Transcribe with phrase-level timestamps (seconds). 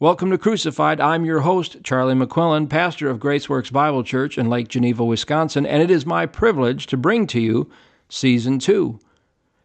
[0.00, 0.98] Welcome to Crucified.
[0.98, 5.82] I'm your host, Charlie McQuillan, pastor of Graceworks Bible Church in Lake Geneva, Wisconsin, and
[5.82, 7.70] it is my privilege to bring to you
[8.08, 8.98] Season 2.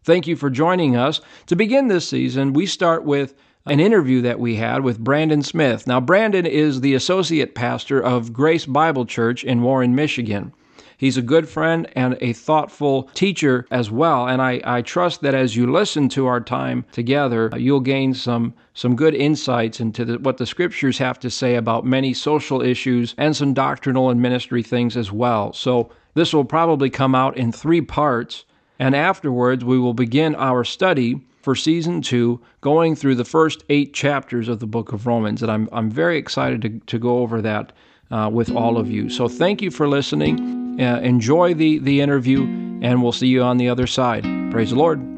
[0.04, 1.22] Thank you for joining us.
[1.46, 3.34] To begin this season, we start with
[3.66, 5.88] an interview that we had with Brandon Smith.
[5.88, 10.54] Now, Brandon is the associate pastor of Grace Bible Church in Warren, Michigan.
[10.98, 14.28] He's a good friend and a thoughtful teacher as well.
[14.28, 18.54] And I, I trust that as you listen to our time together, you'll gain some,
[18.74, 23.14] some good insights into the, what the scriptures have to say about many social issues
[23.18, 25.54] and some doctrinal and ministry things as well.
[25.54, 28.46] So this will probably come out in three parts.
[28.80, 33.94] And afterwards, we will begin our study for season two, going through the first eight
[33.94, 35.44] chapters of the book of Romans.
[35.44, 37.72] And I'm, I'm very excited to, to go over that
[38.12, 39.10] uh, with all of you.
[39.10, 40.65] So thank you for listening.
[40.80, 42.44] Uh, enjoy the, the interview,
[42.82, 44.24] and we'll see you on the other side.
[44.52, 45.15] Praise the Lord.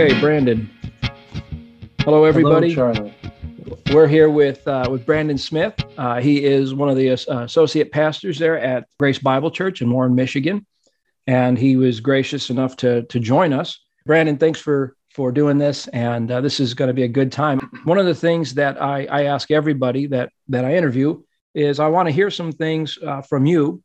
[0.00, 0.70] Okay, Brandon.
[1.98, 2.72] Hello, everybody.
[2.72, 3.14] Hello, Charlie.
[3.92, 5.74] We're here with uh, with Brandon Smith.
[5.98, 9.90] Uh, he is one of the uh, associate pastors there at Grace Bible Church in
[9.92, 10.64] Warren, Michigan,
[11.26, 13.78] and he was gracious enough to to join us.
[14.06, 17.30] Brandon, thanks for for doing this, and uh, this is going to be a good
[17.30, 17.58] time.
[17.84, 21.20] One of the things that I, I ask everybody that that I interview
[21.54, 23.82] is I want to hear some things uh, from you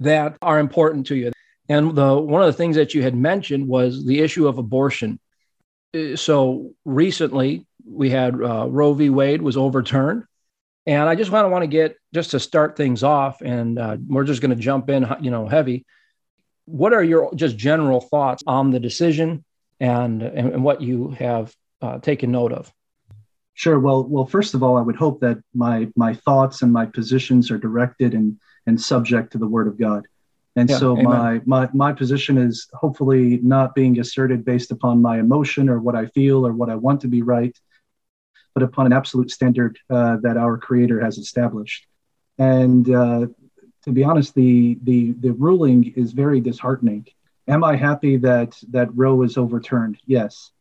[0.00, 1.30] that are important to you
[1.68, 5.18] and the one of the things that you had mentioned was the issue of abortion.
[5.94, 9.10] Uh, so recently we had uh, Roe v.
[9.10, 10.24] Wade was overturned,
[10.86, 13.96] and I just want to want to get just to start things off, and uh,
[14.06, 15.86] we're just going to jump in, you know, heavy.
[16.66, 19.44] What are your just general thoughts on the decision
[19.80, 22.72] and and, and what you have uh, taken note of?
[23.54, 23.78] Sure.
[23.78, 27.50] Well, well, first of all, I would hope that my my thoughts and my positions
[27.50, 30.06] are directed and and subject to the Word of God.
[30.56, 35.18] And yeah, so my, my my position is hopefully not being asserted based upon my
[35.18, 37.58] emotion or what I feel or what I want to be right,
[38.54, 41.86] but upon an absolute standard uh, that our Creator has established.
[42.38, 43.26] And uh,
[43.82, 47.06] to be honest, the the the ruling is very disheartening.
[47.48, 49.98] Am I happy that that Roe is overturned?
[50.06, 50.52] Yes,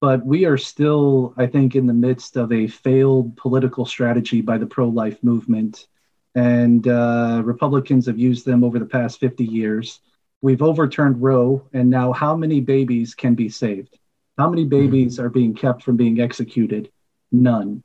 [0.00, 4.56] but we are still, I think, in the midst of a failed political strategy by
[4.58, 5.86] the pro-life movement
[6.34, 10.00] and uh, Republicans have used them over the past 50 years.
[10.40, 13.98] We've overturned Roe, and now how many babies can be saved?
[14.38, 15.26] How many babies mm-hmm.
[15.26, 16.90] are being kept from being executed?
[17.30, 17.82] None.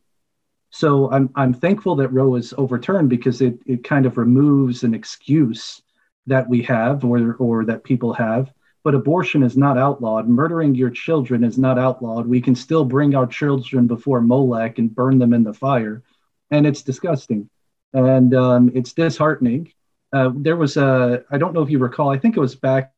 [0.69, 4.93] So I'm, I'm thankful that Roe is overturned because it, it kind of removes an
[4.93, 5.81] excuse
[6.25, 8.51] that we have or, or that people have.
[8.83, 10.29] But abortion is not outlawed.
[10.29, 12.25] Murdering your children is not outlawed.
[12.25, 16.03] We can still bring our children before Molech and burn them in the fire.
[16.51, 17.49] And it's disgusting
[17.93, 19.71] and um, it's disheartening.
[20.13, 22.93] Uh, there was a, I don't know if you recall, I think it was back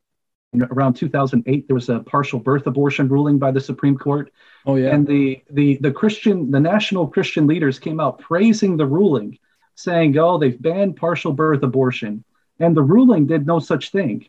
[0.71, 4.31] around 2008, there was a partial birth abortion ruling by the Supreme Court.
[4.65, 4.93] Oh yeah.
[4.93, 9.37] And the the the Christian, the national Christian leaders came out praising the ruling,
[9.75, 12.23] saying, "Oh, they've banned partial birth abortion,"
[12.59, 14.27] and the ruling did no such thing.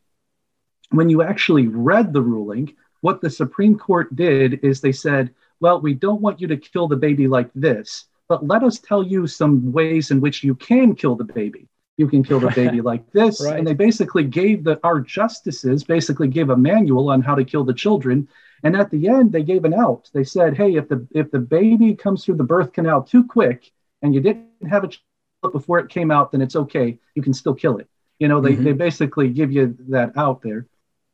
[0.91, 5.81] When you actually read the ruling, what the Supreme Court did is they said, "Well,
[5.81, 9.27] we don't want you to kill the baby like this." But let us tell you
[9.27, 11.67] some ways in which you can kill the baby.
[11.97, 13.43] You can kill the baby like this.
[13.45, 13.59] right.
[13.59, 17.65] And they basically gave the our justices basically gave a manual on how to kill
[17.65, 18.29] the children.
[18.63, 20.09] And at the end, they gave an out.
[20.15, 23.73] They said, hey, if the if the baby comes through the birth canal too quick
[24.01, 27.01] and you didn't have a child before it came out, then it's okay.
[27.17, 27.89] You can still kill it.
[28.21, 28.63] You know, they, mm-hmm.
[28.63, 30.69] they basically give you that out there.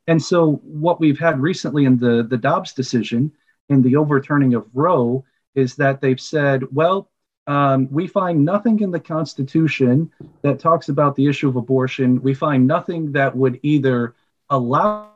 [0.05, 3.31] And so what we've had recently in the, the Dobbs decision
[3.69, 5.25] in the overturning of Roe
[5.57, 7.09] is that they've said, well,
[7.47, 10.11] um, we find nothing in the Constitution
[10.43, 12.21] that talks about the issue of abortion.
[12.21, 14.15] We find nothing that would either
[14.49, 15.11] allow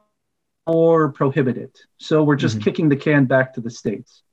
[0.65, 1.77] or prohibit it.
[1.97, 2.63] So we're just mm-hmm.
[2.63, 4.23] kicking the can back to the states.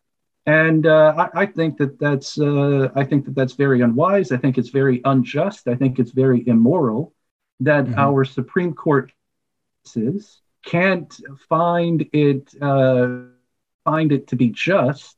[0.46, 4.32] And uh, I, I, think that that's uh, I think that that's very unwise.
[4.32, 5.68] I think it's very unjust.
[5.68, 7.12] I think it's very immoral
[7.60, 7.98] that mm-hmm.
[7.98, 9.12] our Supreme Court
[10.64, 13.08] can't find it uh,
[13.84, 15.17] find it to be just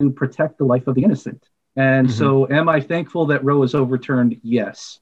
[0.00, 1.44] to protect the life of the innocent.
[1.76, 2.16] And mm-hmm.
[2.16, 4.40] so, am I thankful that Roe is overturned?
[4.42, 5.00] Yes.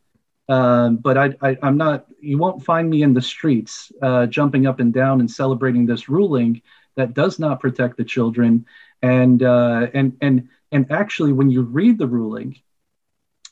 [0.48, 4.66] Um, but I, I, am not, you won't find me in the streets uh, jumping
[4.66, 6.62] up and down and celebrating this ruling
[6.94, 8.66] that does not protect the children.
[9.02, 12.60] And, uh, and, and, and actually, when you read the ruling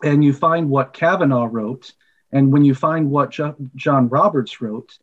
[0.03, 1.93] and you find what Kavanaugh wrote,
[2.33, 4.99] and when you find what jo- John Roberts wrote,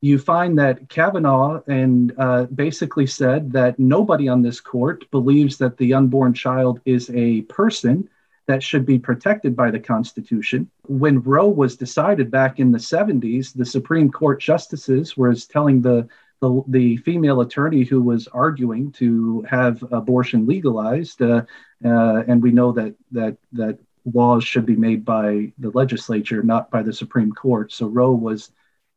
[0.00, 5.76] you find that Kavanaugh and uh, basically said that nobody on this court believes that
[5.78, 8.08] the unborn child is a person
[8.46, 10.70] that should be protected by the Constitution.
[10.86, 16.08] When Roe was decided back in the 70s, the Supreme Court justices was telling the
[16.40, 21.42] the, the female attorney who was arguing to have abortion legalized, uh,
[21.82, 23.78] uh, and we know that that that
[24.12, 27.72] laws should be made by the legislature, not by the Supreme Court.
[27.72, 28.50] So Roe was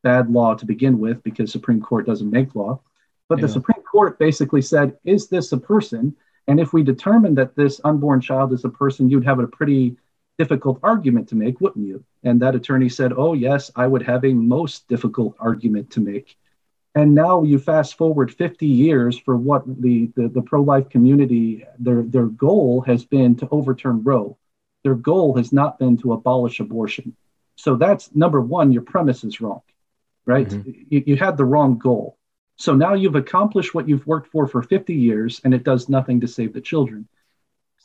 [0.03, 2.79] bad law to begin with because Supreme Court doesn't make law.
[3.27, 3.43] But yeah.
[3.43, 6.15] the Supreme Court basically said, is this a person?
[6.47, 9.97] And if we determine that this unborn child is a person, you'd have a pretty
[10.39, 12.03] difficult argument to make, wouldn't you?
[12.23, 16.37] And that attorney said, oh, yes, I would have a most difficult argument to make.
[16.95, 21.65] And now you fast forward 50 years for what the, the, the pro life community,
[21.77, 24.37] their, their goal has been to overturn Roe.
[24.83, 27.15] Their goal has not been to abolish abortion.
[27.55, 29.61] So that's number one, your premise is wrong,
[30.25, 30.47] right?
[30.47, 30.71] Mm-hmm.
[30.89, 32.17] You, you had the wrong goal.
[32.55, 36.19] So now you've accomplished what you've worked for for 50 years, and it does nothing
[36.21, 37.07] to save the children.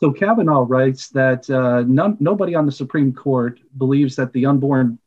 [0.00, 4.98] So Kavanaugh writes that uh, none, nobody on the Supreme Court believes that the unborn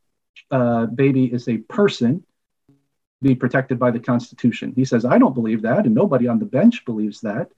[0.52, 2.24] uh, baby is a person
[3.22, 4.74] be protected by the Constitution.
[4.76, 7.50] He says, I don't believe that, and nobody on the bench believes that.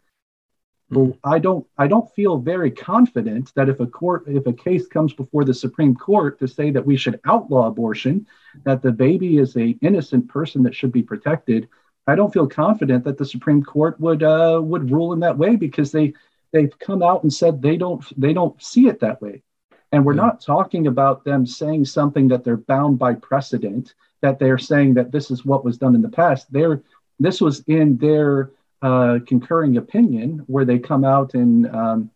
[0.92, 4.88] But I don't I don't feel very confident that if a court if a case
[4.88, 8.26] comes before the Supreme Court to say that we should outlaw abortion,
[8.64, 11.70] that the baby is a innocent person that should be protected,
[12.08, 15.56] I don't feel confident that the Supreme Court would uh, would rule in that way
[15.56, 16.14] because they
[16.52, 19.44] they've come out and said they don't they don't see it that way.
[19.92, 20.24] And we're yeah.
[20.24, 25.12] not talking about them saying something that they're bound by precedent, that they're saying that
[25.12, 26.52] this is what was done in the past.
[26.52, 26.82] They're
[27.20, 28.52] this was in their
[28.82, 32.12] uh, concurring opinion where they come out and um,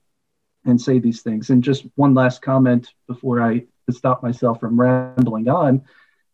[0.65, 1.49] and say these things.
[1.49, 5.83] And just one last comment before I stop myself from rambling on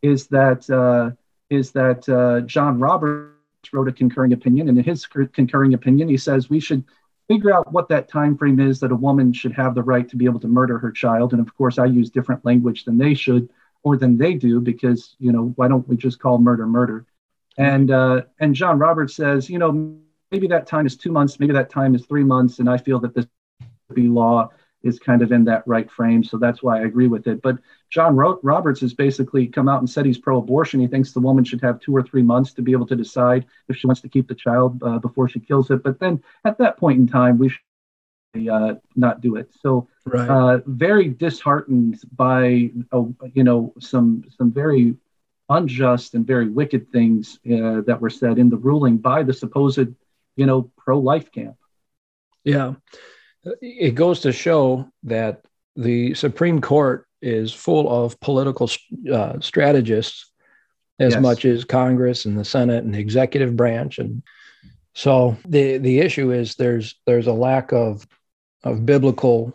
[0.02, 1.12] is that uh,
[1.50, 3.34] is that uh, John Roberts
[3.74, 6.84] wrote a concurring opinion, and in his concurring opinion, he says we should
[7.28, 10.16] figure out what that time frame is that a woman should have the right to
[10.16, 11.32] be able to murder her child.
[11.32, 13.50] And of course, I use different language than they should
[13.84, 17.06] or than they do because you know why don't we just call murder murder?
[17.58, 20.00] And uh, and John Roberts says, you know,
[20.32, 23.00] maybe that time is two months, maybe that time is three months, and I feel
[23.00, 23.26] that this
[23.96, 24.50] law
[24.84, 26.24] is kind of in that right frame.
[26.24, 27.42] So that's why I agree with it.
[27.42, 27.58] But
[27.90, 30.80] John Roberts has basically come out and said he's pro abortion.
[30.80, 33.46] He thinks the woman should have two or three months to be able to decide
[33.68, 35.84] if she wants to keep the child uh, before she kills it.
[35.84, 39.52] But then at that point in time, we should uh, not do it.
[39.60, 40.30] So right.
[40.30, 43.04] uh, very disheartened by, uh,
[43.34, 44.96] you know, some, some very
[45.50, 49.88] unjust and very wicked things uh, that were said in the ruling by the supposed
[50.40, 51.58] you know, pro life camp.
[52.46, 52.76] Yeah.
[53.62, 55.46] It goes to show that
[55.76, 58.70] the Supreme Court is full of political
[59.12, 60.32] uh, strategists
[60.98, 61.22] as yes.
[61.22, 64.00] much as Congress and the Senate and the executive branch.
[64.00, 64.24] And
[64.94, 68.08] so the, the issue is there's, there's a lack of,
[68.64, 69.54] of biblical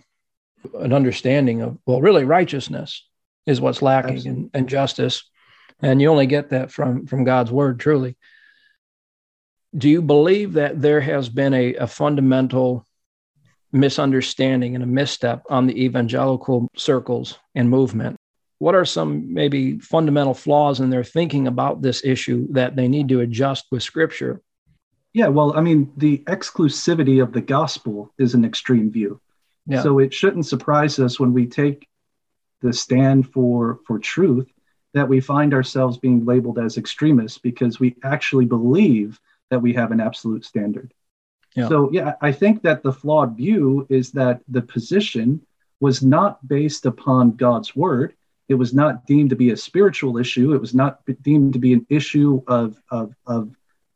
[0.74, 3.06] an understanding of, well, really righteousness
[3.46, 5.30] is what's lacking and, and justice.
[5.80, 8.16] And you only get that from, from God's word, truly
[9.76, 12.86] do you believe that there has been a, a fundamental
[13.72, 18.16] misunderstanding and a misstep on the evangelical circles and movement?
[18.58, 23.08] What are some maybe fundamental flaws in their thinking about this issue that they need
[23.08, 24.40] to adjust with scripture?
[25.12, 29.20] Yeah, well, I mean, the exclusivity of the gospel is an extreme view.
[29.66, 29.82] Yeah.
[29.82, 31.88] So it shouldn't surprise us when we take
[32.62, 34.50] the stand for for truth
[34.94, 39.18] that we find ourselves being labeled as extremists because we actually believe
[39.54, 40.92] that we have an absolute standard.
[41.54, 41.68] Yeah.
[41.68, 45.40] So, yeah, I think that the flawed view is that the position
[45.78, 48.14] was not based upon God's word.
[48.48, 50.54] It was not deemed to be a spiritual issue.
[50.54, 53.54] It was not deemed to be an issue of, of, of,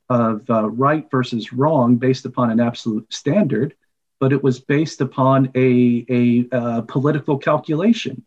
[0.09, 3.75] of uh, right versus wrong based upon an absolute standard,
[4.21, 8.25] but it was based upon a, a uh, political calculation.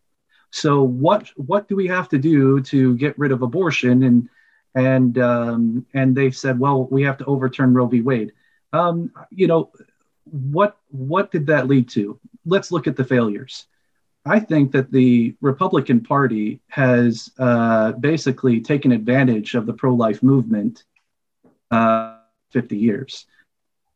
[0.51, 4.03] So, what, what do we have to do to get rid of abortion?
[4.03, 4.27] And
[4.75, 8.01] and um, and they've said, well, we have to overturn Roe v.
[8.01, 8.31] Wade.
[8.73, 9.71] Um, you know,
[10.25, 12.19] what what did that lead to?
[12.45, 13.65] Let's look at the failures.
[14.25, 20.83] I think that the Republican Party has uh, basically taken advantage of the pro-life movement
[21.71, 22.17] uh,
[22.51, 23.25] 50 years.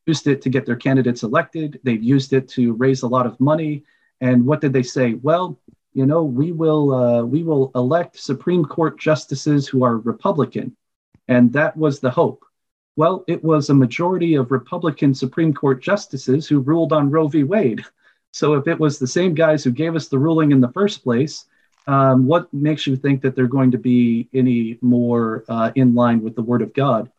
[0.08, 1.79] Used it to get their candidates elected.
[1.84, 3.84] They've used it to raise a lot of money.
[4.20, 5.13] And what did they say?
[5.13, 5.60] Well,
[5.96, 10.75] you know, we will uh, we will elect Supreme Court justices who are Republican,
[11.30, 12.44] and that was the hope.
[12.98, 17.44] Well, it was a majority of Republican Supreme Court justices who ruled on Roe v.
[17.44, 17.84] Wade.
[18.32, 21.02] So if it was the same guys who gave us the ruling in the first
[21.02, 21.46] place,
[21.88, 26.22] um, what makes you think that they're going to be any more uh, in line
[26.22, 27.10] with the Word of God?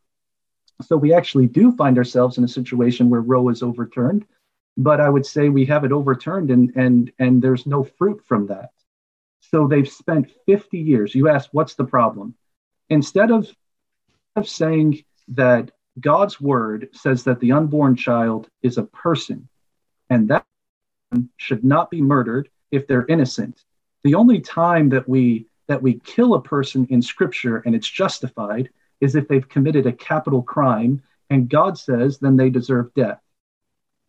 [0.83, 4.27] So we actually do find ourselves in a situation where Roe is overturned,
[4.77, 8.47] but I would say we have it overturned and and and there's no fruit from
[8.49, 8.71] that.
[9.41, 11.15] So they've spent 50 years.
[11.15, 12.35] You ask, what's the problem?
[12.89, 13.49] Instead of,
[14.35, 19.49] of saying that God's word says that the unborn child is a person
[20.11, 20.45] and that
[21.37, 23.65] should not be murdered if they're innocent.
[24.05, 28.71] The only time that we that we kill a person in scripture and it's justified
[29.01, 33.21] is if they've committed a capital crime and God says then they deserve death.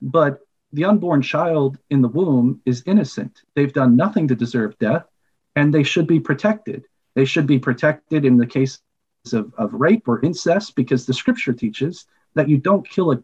[0.02, 0.42] But
[0.74, 3.42] the unborn child in the womb is innocent.
[3.56, 5.06] They've done nothing to deserve death
[5.56, 6.86] and they should be protected.
[7.16, 8.80] They should be protected in the case
[9.34, 12.06] of, of rape or incest because the scripture teaches
[12.36, 13.24] that you don't kill a,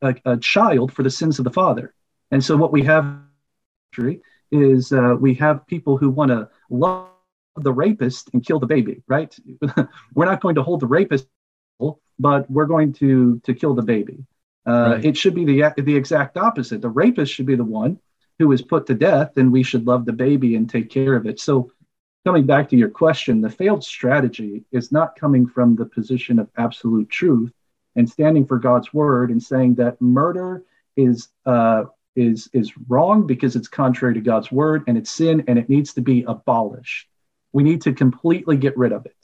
[0.00, 1.94] a, a child for the sins of the father.
[2.30, 3.20] And so what we have
[4.50, 7.08] is uh, we have people who want to love
[7.56, 9.36] the rapist and kill the baby, right?
[10.14, 11.26] we're not going to hold the rapist,
[12.18, 14.24] but we're going to to kill the baby.
[14.66, 15.04] Uh, right.
[15.04, 16.80] It should be the the exact opposite.
[16.80, 17.98] The rapist should be the one
[18.38, 21.26] who is put to death, and we should love the baby and take care of
[21.26, 21.40] it.
[21.40, 21.70] So,
[22.24, 26.48] coming back to your question, the failed strategy is not coming from the position of
[26.56, 27.52] absolute truth
[27.96, 30.64] and standing for God's word and saying that murder
[30.96, 31.84] is uh,
[32.16, 35.94] is is wrong because it's contrary to God's word and it's sin and it needs
[35.94, 37.08] to be abolished.
[37.52, 39.21] We need to completely get rid of it.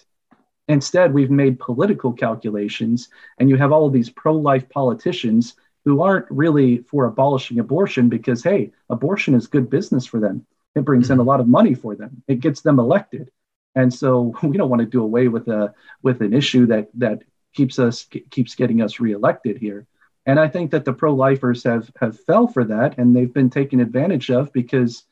[0.68, 3.08] Instead, we've made political calculations,
[3.38, 8.42] and you have all of these pro-life politicians who aren't really for abolishing abortion because
[8.42, 10.44] hey, abortion is good business for them.
[10.75, 11.28] It brings in a mm-hmm.
[11.28, 12.22] lot of money for them.
[12.28, 13.30] It gets them elected.
[13.75, 15.72] And so we don't want to do away with a
[16.02, 17.22] with an issue that that
[17.54, 19.87] keeps us keeps getting us reelected here.
[20.26, 23.80] And I think that the pro-lifers have have fell for that, and they've been taken
[23.80, 25.04] advantage of because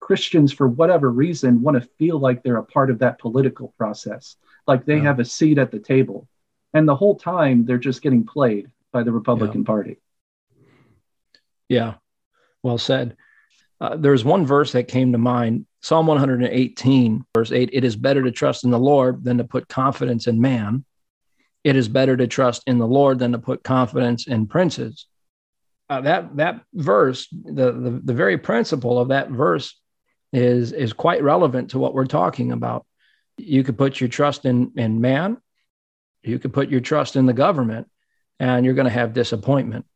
[0.00, 4.36] Christians, for whatever reason, want to feel like they're a part of that political process,
[4.68, 5.02] like they yeah.
[5.02, 6.28] have a seat at the table,
[6.72, 9.66] and the whole time they're just getting played by the Republican yeah.
[9.66, 9.96] Party.
[11.68, 11.94] Yeah,
[12.62, 13.16] well said.
[13.80, 18.22] Uh, there's one verse that came to mind Psalm 118, verse 8 It is better
[18.22, 20.84] to trust in the Lord than to put confidence in man
[21.64, 25.06] it is better to trust in the Lord than to put confidence in princes.
[25.90, 29.78] Uh, that that verse, the, the the very principle of that verse,
[30.32, 32.86] is is quite relevant to what we're talking about.
[33.38, 35.38] You could put your trust in in man,
[36.22, 37.88] you could put your trust in the government,
[38.38, 39.86] and you're going to have disappointment.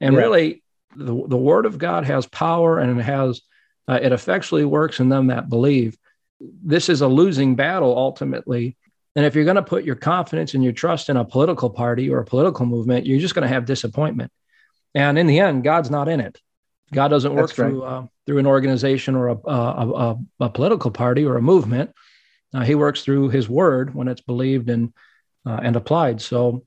[0.00, 0.20] And yeah.
[0.20, 0.62] really,
[0.96, 3.40] the the Word of God has power, and it has
[3.88, 5.96] uh, it effectually works in them that believe.
[6.40, 8.76] This is a losing battle ultimately
[9.18, 12.08] and if you're going to put your confidence and your trust in a political party
[12.08, 14.30] or a political movement, you're just going to have disappointment.
[14.94, 16.40] And in the end, God's not in it.
[16.92, 21.24] God doesn't work through uh, through an organization or a, a, a, a, political party
[21.24, 21.90] or a movement.
[22.54, 24.92] Uh, he works through His Word when it's believed and
[25.46, 26.20] uh, and applied.
[26.20, 26.64] So,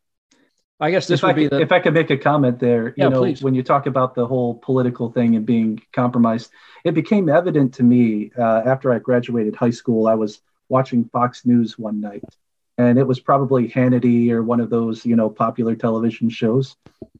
[0.79, 1.59] I guess this if would I be the.
[1.61, 3.41] If I could make a comment there, you yeah, know, please.
[3.41, 6.51] when you talk about the whole political thing and being compromised,
[6.83, 10.07] it became evident to me uh, after I graduated high school.
[10.07, 12.23] I was watching Fox News one night,
[12.77, 16.75] and it was probably Hannity or one of those, you know, popular television shows.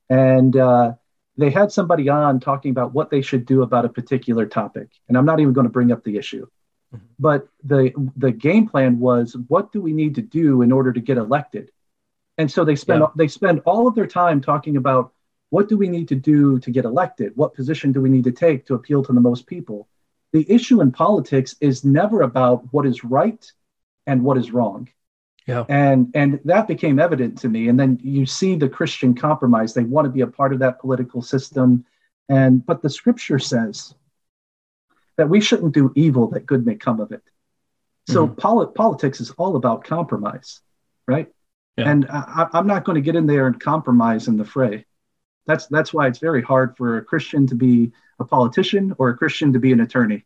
[0.10, 0.94] And uh,
[1.38, 4.90] they had somebody on talking about what they should do about a particular topic.
[5.08, 6.48] And I'm not even going to bring up the issue.
[6.94, 7.06] Mm-hmm.
[7.20, 11.00] But the the game plan was what do we need to do in order to
[11.00, 11.72] get elected?
[12.38, 13.08] And so they spend yeah.
[13.16, 15.14] they spend all of their time talking about
[15.50, 17.34] what do we need to do to get elected?
[17.36, 19.88] What position do we need to take to appeal to the most people?
[20.32, 23.52] The issue in politics is never about what is right
[24.08, 24.90] and what is wrong.
[25.46, 25.66] Yeah.
[25.70, 27.68] And and that became evident to me.
[27.68, 29.74] And then you see the Christian compromise.
[29.74, 31.86] They want to be a part of that political system.
[32.30, 33.94] And but the scripture says
[35.18, 37.24] that we shouldn't do evil that good may come of it.
[38.08, 38.36] So mm-hmm.
[38.36, 40.62] poli- politics is all about compromise,
[41.08, 41.32] right?
[41.78, 41.90] Yeah.
[41.90, 44.86] And I, I'm not going to get in there and compromise in the fray.
[45.48, 49.18] That's that's why it's very hard for a Christian to be a politician or a
[49.18, 50.26] Christian to be an attorney.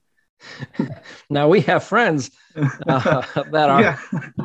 [1.30, 4.00] now we have friends uh, that are yeah.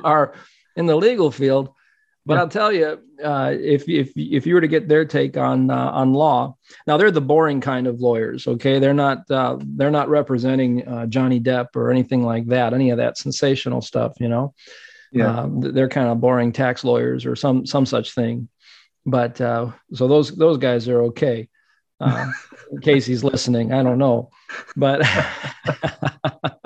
[0.04, 0.34] are
[0.76, 1.70] in the legal field.
[2.26, 2.40] But yeah.
[2.40, 5.90] I'll tell you, uh, if if if you were to get their take on uh,
[5.90, 8.46] on law, now they're the boring kind of lawyers.
[8.46, 12.90] Okay, they're not uh, they're not representing uh, Johnny Depp or anything like that, any
[12.90, 14.12] of that sensational stuff.
[14.20, 14.54] You know,
[15.12, 18.48] yeah, uh, they're kind of boring tax lawyers or some some such thing.
[19.06, 21.48] But uh, so those those guys are okay.
[22.00, 23.72] in case he's listening.
[23.72, 24.30] I don't know,
[24.76, 26.60] but I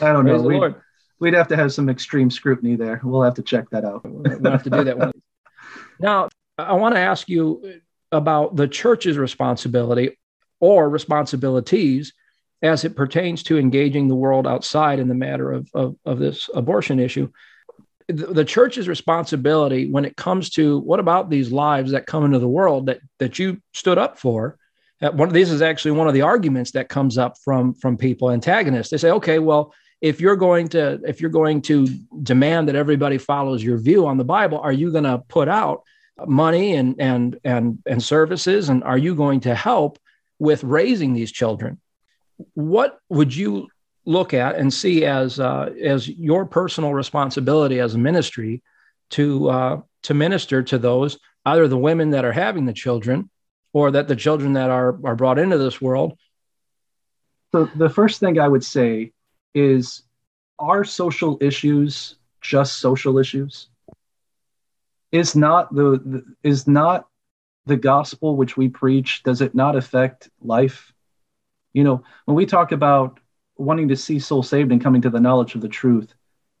[0.00, 0.40] don't know.
[0.42, 0.74] We'd,
[1.20, 3.00] we'd, have to have some extreme scrutiny there.
[3.02, 4.02] We'll have to check that out.
[4.04, 5.12] we'll have to do that one.
[6.00, 7.80] Now, I want to ask you
[8.12, 10.16] about the church's responsibility
[10.60, 12.12] or responsibilities
[12.62, 16.50] as it pertains to engaging the world outside in the matter of, of, of this
[16.54, 17.30] abortion issue.
[18.08, 22.38] The, the, church's responsibility when it comes to what about these lives that come into
[22.38, 24.56] the world that, that you stood up for?
[25.00, 28.30] Uh, one, this is actually one of the arguments that comes up from, from people,
[28.30, 28.90] antagonists.
[28.90, 31.86] They say, okay, well, if you're going to if you're going to
[32.22, 35.82] demand that everybody follows your view on the Bible, are you going to put out
[36.26, 39.98] money and and and and services, and are you going to help
[40.38, 41.80] with raising these children?
[42.54, 43.68] What would you
[44.04, 48.62] look at and see as uh, as your personal responsibility as a ministry
[49.10, 53.30] to uh, to minister to those either the women that are having the children
[53.72, 56.16] or that the children that are are brought into this world?
[57.50, 59.12] So the first thing I would say
[59.54, 60.02] is
[60.58, 63.68] are social issues just social issues?
[65.10, 67.08] Is not the, the is not
[67.66, 70.92] the gospel which we preach does it not affect life?
[71.72, 73.20] You know, when we talk about
[73.56, 76.14] wanting to see soul saved and coming to the knowledge of the truth,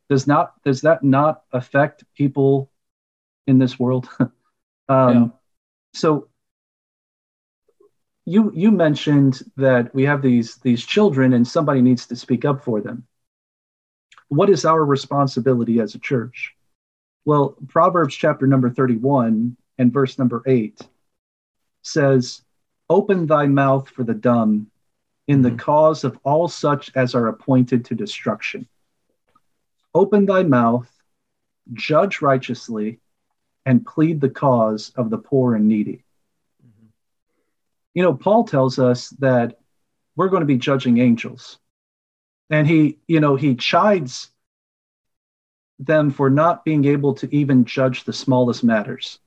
[0.08, 2.70] does not does that not affect people
[3.46, 4.08] in this world?
[4.20, 4.30] um,
[4.88, 5.26] yeah.
[5.94, 6.28] So
[8.28, 12.62] you you mentioned that we have these these children and somebody needs to speak up
[12.62, 13.06] for them.
[14.28, 16.54] What is our responsibility as a church?
[17.24, 20.78] Well proverbs chapter number 31 and verse number 8
[21.82, 22.42] says
[22.90, 24.70] open thy mouth for the dumb
[25.26, 25.58] in the mm-hmm.
[25.58, 28.68] cause of all such as are appointed to destruction.
[29.94, 30.90] Open thy mouth
[31.72, 33.00] judge righteously
[33.64, 36.04] and plead the cause of the poor and needy
[37.94, 39.58] you know, Paul tells us that
[40.16, 41.58] we're going to be judging angels.
[42.50, 44.30] And he, you know, he chides
[45.78, 49.18] them for not being able to even judge the smallest matters.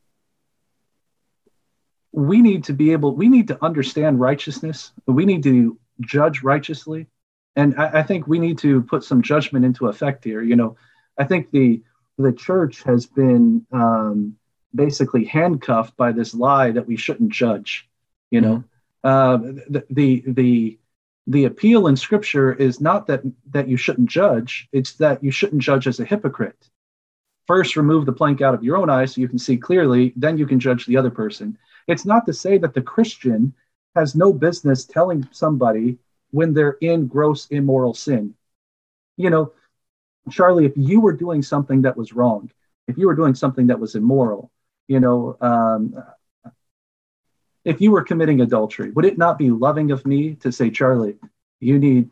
[2.12, 4.92] We need to be able, we need to understand righteousness.
[5.06, 7.08] We need to judge righteously.
[7.56, 10.42] And I, I think we need to put some judgment into effect here.
[10.42, 10.76] You know,
[11.18, 11.82] I think the
[12.18, 14.36] the church has been um,
[14.74, 17.90] basically handcuffed by this lie that we shouldn't judge
[18.32, 18.64] you know?
[19.06, 19.08] Mm-hmm.
[19.08, 19.38] uh,
[19.70, 20.80] the, the the
[21.28, 25.62] the appeal in scripture is not that that you shouldn't judge it's that you shouldn't
[25.62, 26.70] judge as a hypocrite.
[27.48, 30.38] First remove the plank out of your own eye so you can see clearly then
[30.38, 31.58] you can judge the other person.
[31.88, 33.54] It's not to say that the christian
[33.96, 35.98] has no business telling somebody
[36.32, 38.34] when they're in gross immoral sin.
[39.18, 39.54] You know
[40.30, 42.50] charlie if you were doing something that was wrong
[42.88, 44.52] if you were doing something that was immoral
[44.88, 45.96] you know um,
[47.64, 51.18] if you were committing adultery, would it not be loving of me to say, Charlie,
[51.60, 52.10] you need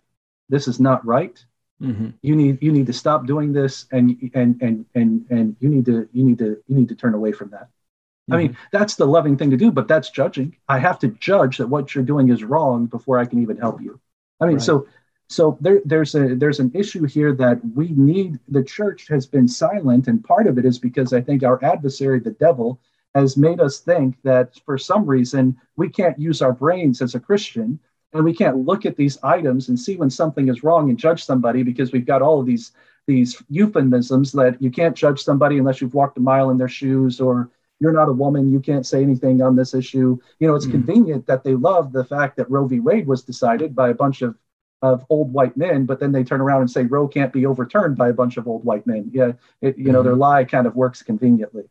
[0.50, 1.44] this is not right.
[1.82, 2.10] Mm-hmm.
[2.22, 5.86] You need you need to stop doing this, and and and and and you need
[5.86, 7.64] to you need to you need to turn away from that.
[7.64, 8.34] Mm-hmm.
[8.34, 8.78] I mean, mm-hmm.
[8.78, 10.58] that's the loving thing to do, but that's judging.
[10.68, 13.82] I have to judge that what you're doing is wrong before I can even help
[13.82, 14.00] you.
[14.42, 14.62] I mean, right.
[14.62, 14.88] so
[15.30, 18.40] so there, there's a there's an issue here that we need.
[18.50, 22.20] The church has been silent, and part of it is because I think our adversary,
[22.20, 22.80] the devil,
[23.16, 27.20] has made us think that for some reason we can't use our brains as a
[27.20, 27.80] Christian
[28.14, 31.24] and we can't look at these items and see when something is wrong and judge
[31.24, 32.72] somebody because we've got all of these
[33.08, 37.20] these euphemisms that you can't judge somebody unless you've walked a mile in their shoes
[37.20, 40.68] or you're not a woman you can't say anything on this issue you know it's
[40.68, 40.72] mm.
[40.72, 44.22] convenient that they love the fact that roe v wade was decided by a bunch
[44.22, 44.38] of
[44.82, 47.98] of old white men but then they turn around and say roe can't be overturned
[47.98, 50.22] by a bunch of old white men yeah it, you know their mm-hmm.
[50.22, 51.64] lie kind of works conveniently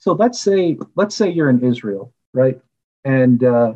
[0.00, 2.60] so let's say let's say you're in Israel, right?
[3.04, 3.74] And uh,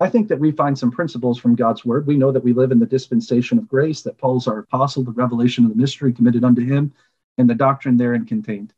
[0.00, 2.06] I think that we find some principles from God's word.
[2.06, 5.12] We know that we live in the dispensation of grace, that Paul's our apostle, the
[5.12, 6.92] revelation of the mystery committed unto him,
[7.36, 8.72] and the doctrine therein contained.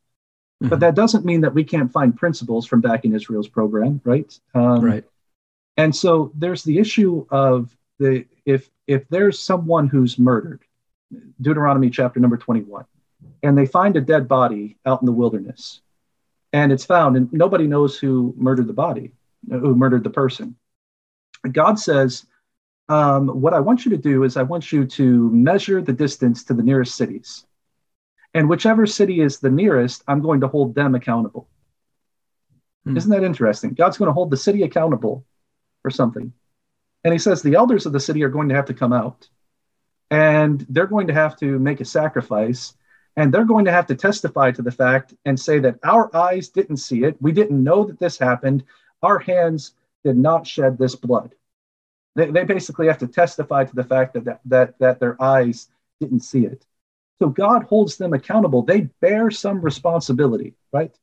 [0.62, 0.68] Mm-hmm.
[0.68, 4.38] But that doesn't mean that we can't find principles from back in Israel's program, right?
[4.54, 5.04] Um, right.
[5.76, 10.62] And so there's the issue of the if if there's someone who's murdered,
[11.40, 12.84] Deuteronomy chapter number 21,
[13.42, 15.80] and they find a dead body out in the wilderness,
[16.52, 19.12] and it's found, and nobody knows who murdered the body,
[19.48, 20.56] who murdered the person.
[21.50, 22.26] God says,
[22.88, 26.44] um, What I want you to do is, I want you to measure the distance
[26.44, 27.46] to the nearest cities.
[28.34, 31.48] And whichever city is the nearest, I'm going to hold them accountable.
[32.84, 32.96] Hmm.
[32.96, 33.74] Isn't that interesting?
[33.74, 35.24] God's going to hold the city accountable
[35.82, 36.32] for something.
[37.04, 39.28] And he says the elders of the city are going to have to come out
[40.10, 42.74] and they're going to have to make a sacrifice
[43.16, 46.48] and they're going to have to testify to the fact and say that our eyes
[46.48, 47.16] didn't see it.
[47.20, 48.64] We didn't know that this happened.
[49.02, 51.34] Our hands did not shed this blood.
[52.16, 55.68] They, they basically have to testify to the fact that, that, that, that their eyes
[56.00, 56.64] didn't see it.
[57.18, 58.62] So God holds them accountable.
[58.62, 60.94] They bear some responsibility, right?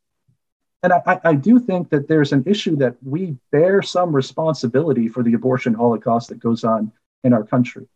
[0.83, 5.23] And I, I do think that there's an issue that we bear some responsibility for
[5.23, 6.91] the abortion holocaust that goes on
[7.23, 7.87] in our country.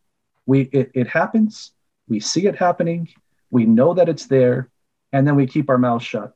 [0.45, 1.71] We it, it happens,
[2.07, 3.07] we see it happening,
[3.51, 4.69] we know that it's there,
[5.11, 6.35] and then we keep our mouths shut.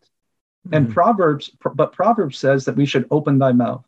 [0.67, 0.73] Mm-hmm.
[0.73, 3.85] And Proverbs, but Proverbs says that we should open thy mouth.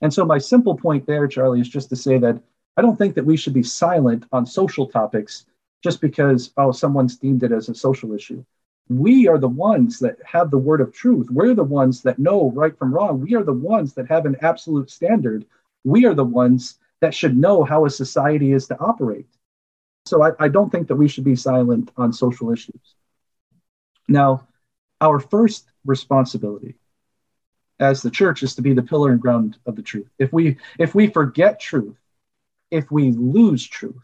[0.00, 2.42] And so my simple point there, Charlie, is just to say that
[2.76, 5.46] I don't think that we should be silent on social topics
[5.82, 8.44] just because oh someone's deemed it as a social issue
[8.88, 12.50] we are the ones that have the word of truth we're the ones that know
[12.52, 15.44] right from wrong we are the ones that have an absolute standard
[15.84, 19.28] we are the ones that should know how a society is to operate
[20.04, 22.94] so I, I don't think that we should be silent on social issues
[24.08, 24.46] now
[25.00, 26.74] our first responsibility
[27.80, 30.56] as the church is to be the pillar and ground of the truth if we
[30.78, 31.96] if we forget truth
[32.70, 34.02] if we lose truth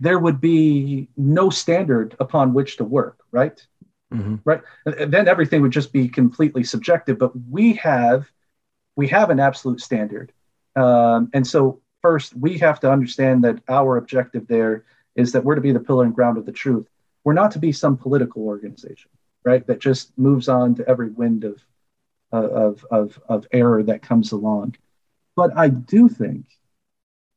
[0.00, 3.64] there would be no standard upon which to work, right?
[4.12, 4.36] Mm-hmm.
[4.44, 4.60] Right.
[4.86, 7.18] And then everything would just be completely subjective.
[7.18, 8.30] But we have
[8.96, 10.32] we have an absolute standard,
[10.76, 14.84] um, and so first we have to understand that our objective there
[15.16, 16.88] is that we're to be the pillar and ground of the truth.
[17.24, 19.10] We're not to be some political organization,
[19.44, 19.66] right?
[19.66, 21.62] That just moves on to every wind of
[22.32, 24.74] of of, of error that comes along.
[25.36, 26.46] But I do think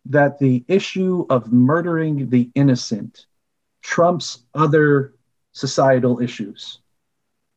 [0.06, 3.28] that the issue of murdering the innocent
[3.82, 5.14] trumps other
[5.52, 6.80] societal issues,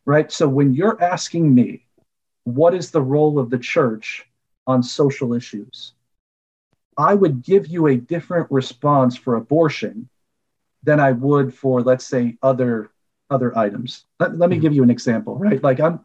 [0.05, 0.31] right?
[0.31, 1.87] So when you're asking me,
[2.45, 4.27] what is the role of the church
[4.67, 5.93] on social issues?
[6.99, 10.10] I would give you a different response for abortion
[10.83, 12.91] than I would for, let's say, other
[13.31, 14.07] other items.
[14.19, 14.63] Let, let me mm-hmm.
[14.63, 15.63] give you an example, right?
[15.63, 16.01] Like I'm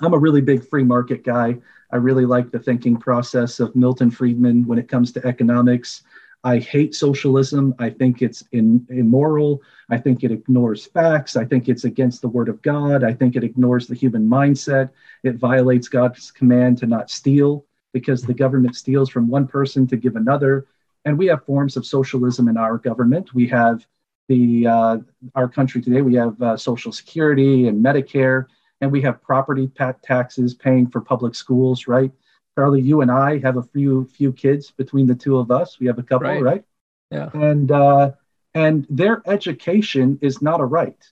[0.00, 1.58] I'm a really big free market guy.
[1.90, 6.02] I really like the thinking process of Milton Friedman when it comes to economics.
[6.44, 7.74] I hate socialism.
[7.78, 9.60] I think it's in, immoral.
[9.90, 11.36] I think it ignores facts.
[11.36, 13.02] I think it's against the word of God.
[13.02, 14.90] I think it ignores the human mindset.
[15.24, 19.96] It violates God's command to not steal because the government steals from one person to
[19.96, 20.66] give another.
[21.08, 23.34] And we have forms of socialism in our government.
[23.34, 23.86] We have
[24.28, 24.98] the uh,
[25.34, 26.02] our country today.
[26.02, 28.46] We have uh, Social Security and Medicare
[28.80, 29.70] and we have property
[30.02, 32.12] taxes paying for public schools, right?
[32.56, 35.78] Charlie, you and I have a few few kids between the two of us.
[35.78, 36.42] We have a couple, right?
[36.42, 36.64] right?
[37.10, 37.30] Yeah.
[37.32, 38.12] And uh,
[38.54, 41.02] and their education is not a right.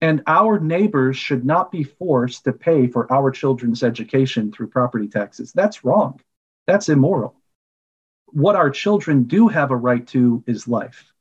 [0.00, 5.08] And our neighbors should not be forced to pay for our children's education through property
[5.08, 5.52] taxes.
[5.52, 6.20] That's wrong.
[6.66, 7.40] That's immoral.
[8.26, 11.12] What our children do have a right to is life.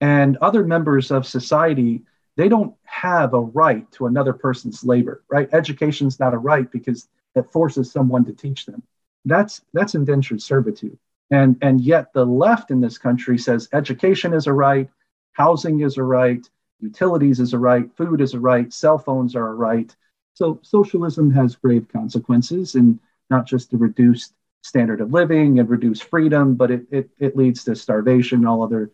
[0.00, 2.04] And other members of society
[2.36, 5.48] they don't have a right to another person's labor, right?
[5.52, 8.82] Education's not a right because it forces someone to teach them.
[9.24, 10.98] That's that's indentured servitude.
[11.30, 14.88] And and yet the left in this country says education is a right,
[15.32, 16.48] housing is a right,
[16.80, 19.94] utilities is a right, food is a right, cell phones are a right.
[20.34, 22.98] So socialism has grave consequences and
[23.30, 24.34] not just the reduced
[24.64, 28.62] standard of living and reduce freedom, but it, it, it leads to starvation, and all
[28.62, 28.90] other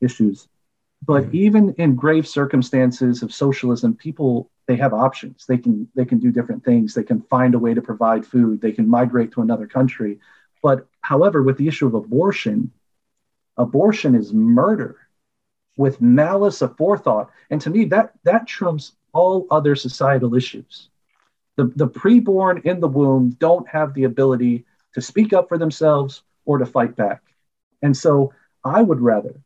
[0.00, 0.48] issues.
[1.00, 1.36] But mm-hmm.
[1.36, 5.46] even in grave circumstances of socialism, people they have options.
[5.46, 6.92] They can they can do different things.
[6.92, 8.60] They can find a way to provide food.
[8.60, 10.18] They can migrate to another country.
[10.60, 12.72] But however, with the issue of abortion,
[13.56, 14.96] abortion is murder
[15.76, 17.28] with malice aforethought.
[17.50, 20.88] And to me, that that trumps all other societal issues.
[21.54, 24.66] The, the preborn in the womb don't have the ability
[24.96, 27.22] to speak up for themselves or to fight back.
[27.82, 28.32] And so
[28.64, 29.40] I would rather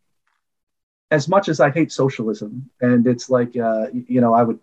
[1.11, 4.61] as much as I hate socialism, and it's like uh, you know, I would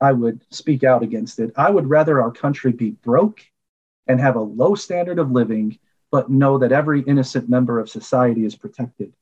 [0.00, 1.52] I would speak out against it.
[1.56, 3.40] I would rather our country be broke
[4.06, 5.78] and have a low standard of living,
[6.10, 9.14] but know that every innocent member of society is protected,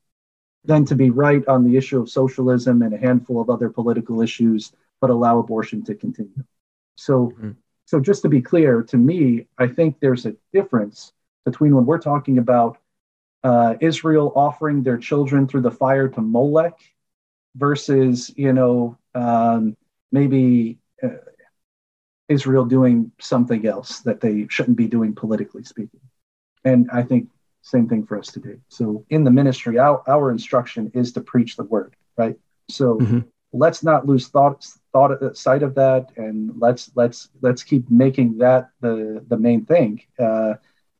[0.65, 4.21] than to be right on the issue of socialism and a handful of other political
[4.21, 6.43] issues, but allow abortion to continue.
[6.95, 7.51] So, mm-hmm.
[7.85, 11.13] So just to be clear, to me, I think there's a difference
[11.45, 12.77] between when we're talking about
[13.43, 16.79] uh, Israel offering their children through the fire to Molech
[17.55, 19.75] versus, you know, um,
[20.11, 21.09] maybe uh,
[22.29, 25.99] Israel doing something else that they shouldn't be doing politically speaking.
[26.63, 27.29] And I think
[27.61, 28.57] same thing for us today.
[28.69, 32.35] So in the ministry, our, our instruction is to preach the word, right?
[32.69, 33.19] So mm-hmm.
[33.51, 38.69] let's not lose thought thought sight of that, and let's let's let's keep making that
[38.81, 40.01] the the main thing.
[40.19, 40.55] Uh,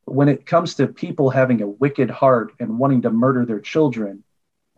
[0.06, 4.24] when it comes to people having a wicked heart and wanting to murder their children,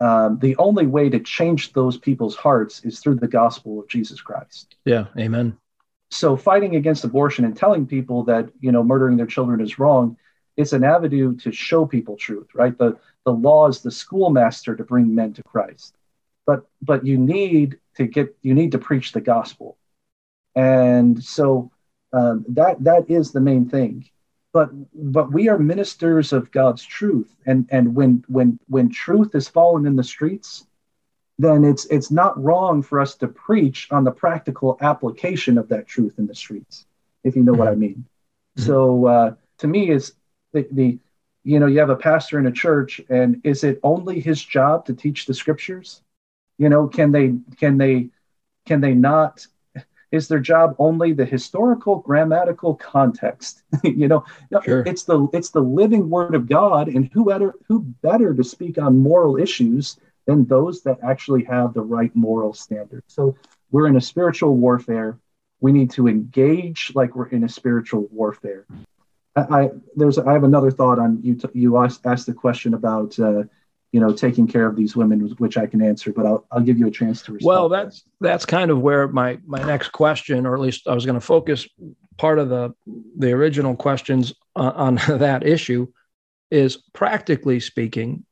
[0.00, 4.20] um, the only way to change those people's hearts is through the gospel of Jesus
[4.20, 4.76] Christ.
[4.84, 5.56] Yeah, amen.
[6.10, 10.16] so fighting against abortion and telling people that you know murdering their children is wrong
[10.56, 14.84] it's an avenue to show people truth right the the law is the schoolmaster to
[14.84, 15.96] bring men to christ
[16.46, 19.76] but but you need to get you need to preach the gospel
[20.54, 21.70] and so
[22.12, 24.08] um, that that is the main thing
[24.52, 29.48] but but we are ministers of god's truth and and when when when truth is
[29.48, 30.66] fallen in the streets
[31.38, 35.86] then it's it's not wrong for us to preach on the practical application of that
[35.86, 36.86] truth in the streets,
[37.24, 37.58] if you know mm-hmm.
[37.58, 38.04] what I mean.
[38.56, 38.66] Mm-hmm.
[38.66, 40.14] So uh, to me, is
[40.52, 40.98] the, the
[41.44, 44.86] you know you have a pastor in a church, and is it only his job
[44.86, 46.02] to teach the scriptures?
[46.58, 48.10] You know, can they can they
[48.64, 49.46] can they not?
[50.12, 53.62] Is their job only the historical grammatical context?
[53.84, 54.24] you know,
[54.64, 54.82] sure.
[54.86, 58.78] it's the it's the living word of God, and who better who better to speak
[58.78, 63.04] on moral issues than those that actually have the right moral standards.
[63.08, 63.36] So
[63.70, 65.18] we're in a spiritual warfare.
[65.60, 68.66] We need to engage like we're in a spiritual warfare.
[69.34, 71.34] I, I there's I have another thought on you.
[71.34, 73.44] T- you asked, asked the question about uh,
[73.96, 76.78] you know taking care of these women, which I can answer, but I'll, I'll give
[76.78, 77.48] you a chance to respond.
[77.48, 81.06] Well, that's that's kind of where my my next question, or at least I was
[81.06, 81.66] going to focus
[82.18, 82.74] part of the
[83.16, 85.86] the original questions on, on that issue,
[86.50, 88.26] is practically speaking,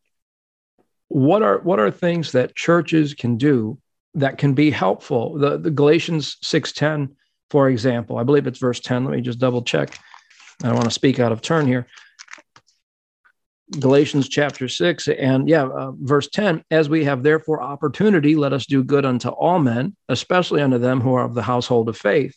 [1.08, 3.78] what are what are things that churches can do
[4.12, 5.38] that can be helpful?
[5.38, 7.08] The, the Galatians 6:10,
[7.48, 9.06] for example, I believe it's verse 10.
[9.06, 9.98] Let me just double check.
[10.62, 11.86] I don't want to speak out of turn here.
[13.80, 18.66] Galatians chapter 6 and yeah, uh, verse 10 as we have therefore opportunity let us
[18.66, 22.36] do good unto all men especially unto them who are of the household of faith.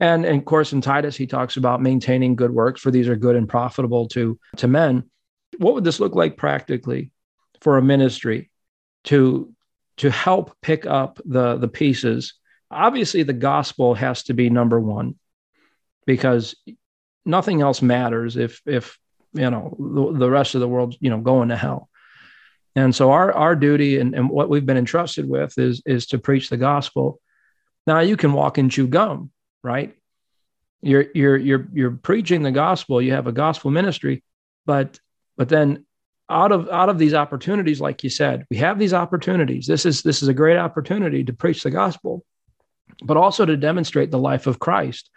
[0.00, 3.16] And, and of course in Titus he talks about maintaining good works for these are
[3.16, 5.10] good and profitable to to men.
[5.58, 7.10] What would this look like practically?
[7.60, 8.50] for a ministry
[9.04, 9.52] to
[9.98, 12.34] to help pick up the the pieces
[12.70, 15.16] obviously the gospel has to be number one
[16.06, 16.54] because
[17.24, 18.98] nothing else matters if if
[19.38, 21.88] you know the, the rest of the world you know going to hell.
[22.76, 26.18] And so our our duty and, and what we've been entrusted with is is to
[26.18, 27.20] preach the gospel.
[27.86, 29.30] Now you can walk and chew gum
[29.62, 29.94] right?
[30.80, 33.02] You're you're you're you're preaching the gospel.
[33.02, 34.22] You have a gospel ministry
[34.66, 35.00] but
[35.36, 35.84] but then
[36.30, 39.66] out of out of these opportunities like you said we have these opportunities.
[39.66, 42.24] This is this is a great opportunity to preach the gospel
[43.02, 45.10] but also to demonstrate the life of christ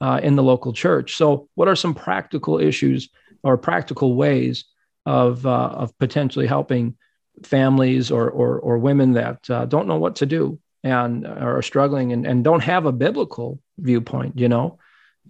[0.00, 1.16] uh, in the local church.
[1.16, 3.10] So what are some practical issues
[3.42, 4.64] or practical ways
[5.06, 6.96] of uh, of potentially helping
[7.44, 12.12] families or or, or women that uh, don't know what to do and are struggling
[12.12, 14.78] and, and don't have a biblical viewpoint you know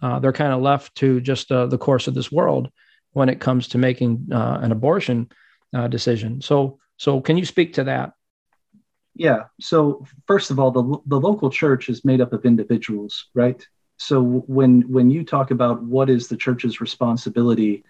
[0.02, 2.70] uh, they're kind of left to just uh, the course of this world
[3.12, 5.28] when it comes to making uh, an abortion
[5.74, 6.40] uh, decision.
[6.40, 8.12] So, so can you speak to that?
[9.14, 9.44] Yeah.
[9.60, 13.66] So, first of all, the the local church is made up of individuals, right?
[13.98, 17.84] So when when you talk about what is the church's responsibility,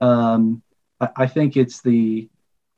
[0.00, 0.62] um,
[1.00, 2.28] I, I think it's the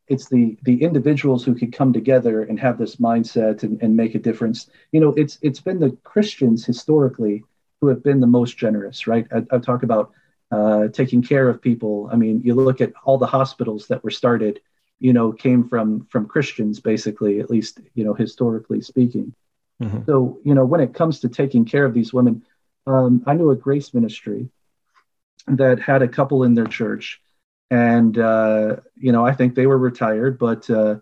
[0.09, 4.15] it's the the individuals who could come together and have this mindset and, and make
[4.15, 4.71] a difference.
[4.93, 7.45] You know, it's it's been the Christians historically
[7.81, 9.27] who have been the most generous, right?
[9.33, 10.13] I, I talk about
[10.51, 12.09] uh, taking care of people.
[12.13, 14.61] I mean, you look at all the hospitals that were started,
[14.99, 19.35] you know, came from from Christians, basically, at least you know, historically speaking.
[19.83, 20.05] Mm-hmm.
[20.07, 22.43] So, you know, when it comes to taking care of these women,
[22.87, 24.49] um, I knew a grace ministry
[25.57, 27.21] that had a couple in their church,
[27.71, 30.97] and uh, you know, I think they were retired, but uh,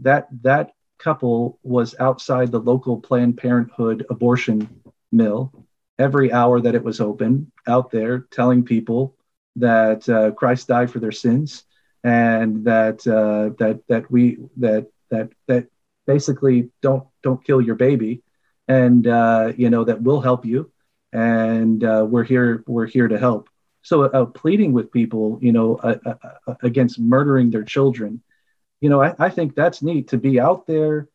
[0.00, 4.82] that that couple was outside the local Planned Parenthood abortion
[5.12, 5.52] mill
[5.98, 9.16] every hour that it was open out there telling people
[9.56, 11.64] that uh, Christ died for their sins
[12.04, 15.66] and that uh, that that we that that that
[16.06, 18.22] basically don't don't kill your baby.
[18.68, 20.70] And uh, you know that we'll help you.
[21.12, 23.48] And uh, we're here we're here to help
[23.82, 26.14] so uh, pleading with people you know uh,
[26.62, 28.22] against murdering their children
[28.80, 31.08] you know I, I think that's neat to be out there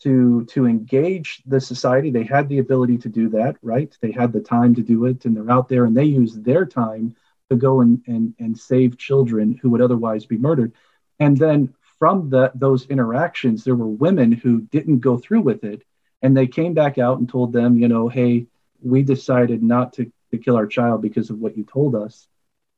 [0.00, 2.10] to to engage the society.
[2.10, 3.94] They had the ability to do that right?
[4.00, 6.66] They had the time to do it and they're out there and they use their
[6.66, 7.16] time
[7.50, 10.72] to go and and, and save children who would otherwise be murdered.
[11.20, 15.82] And then from the, those interactions there were women who didn't go through with it
[16.22, 18.46] and they came back out and told them you know hey
[18.80, 22.28] we decided not to, to kill our child because of what you told us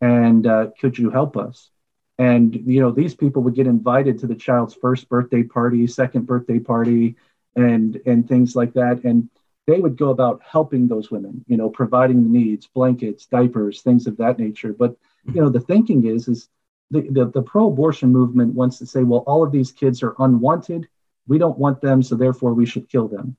[0.00, 1.70] and uh, could you help us?
[2.18, 6.26] And you know these people would get invited to the child's first birthday party second
[6.26, 7.16] birthday party
[7.56, 9.04] and and things like that.
[9.04, 9.30] And
[9.66, 14.06] they would go about helping those women you know providing the needs blankets diapers things
[14.06, 14.72] of that nature.
[14.72, 14.96] But
[15.32, 16.48] you know the thinking is is
[16.90, 20.88] the, the, the pro-abortion movement wants to say well all of these kids are unwanted.
[21.26, 23.36] We don't want them so therefore we should kill them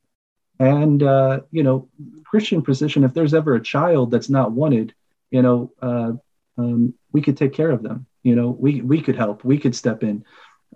[0.61, 1.89] And uh, you know,
[2.23, 4.93] Christian position, if there's ever a child that's not wanted,
[5.31, 6.11] you know, uh,
[6.55, 8.05] um, we could take care of them.
[8.21, 10.23] You know, we we could help, we could step in.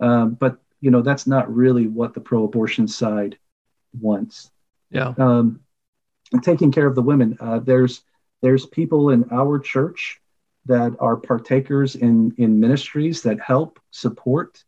[0.00, 3.38] Um, but you know, that's not really what the pro-abortion side
[4.00, 4.50] wants.
[4.90, 5.14] Yeah.
[5.18, 5.60] Um,
[6.42, 7.38] taking care of the women.
[7.38, 8.02] Uh, there's
[8.42, 10.20] there's people in our church
[10.64, 14.64] that are partakers in in ministries that help support,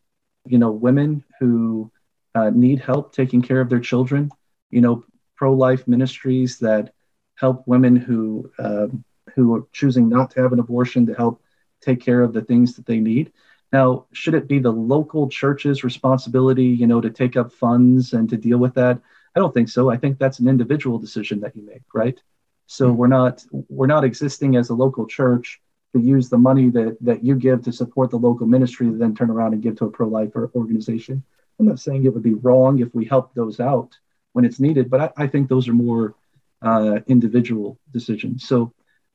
[0.46, 1.90] you know, women who
[2.37, 4.31] uh, need help taking care of their children.
[4.70, 5.04] You know,
[5.37, 6.92] pro-life ministries that
[7.37, 8.88] help women who uh,
[9.35, 11.42] who are choosing not to have an abortion to help
[11.81, 13.33] take care of the things that they need.
[13.72, 18.28] Now, should it be the local church's responsibility, you know, to take up funds and
[18.31, 19.00] to deal with that?
[19.37, 19.90] I don't think so.
[19.90, 22.18] I think that's an individual decision that you make, right?
[22.66, 22.96] So mm-hmm.
[22.96, 25.61] we're not we're not existing as a local church
[25.94, 29.14] to use the money that that you give to support the local ministry to then
[29.14, 31.22] turn around and give to a pro-life organization.
[31.59, 33.96] I'm not saying it would be wrong if we help those out
[34.38, 36.14] when it's needed, but I, I think those are more
[36.62, 38.46] uh, individual decisions.
[38.46, 38.72] So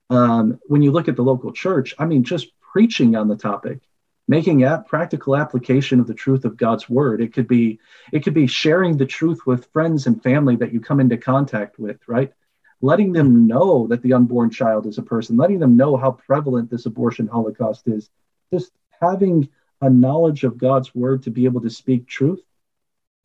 [0.09, 3.79] um, when you look at the local church, I mean, just preaching on the topic,
[4.27, 7.21] making a practical application of the truth of God's word.
[7.21, 7.79] It could be
[8.11, 11.79] it could be sharing the truth with friends and family that you come into contact
[11.79, 12.33] with, right?
[12.81, 16.69] Letting them know that the unborn child is a person, letting them know how prevalent
[16.69, 18.09] this abortion holocaust is.
[18.51, 19.47] Just having
[19.79, 22.41] a knowledge of God's word to be able to speak truth.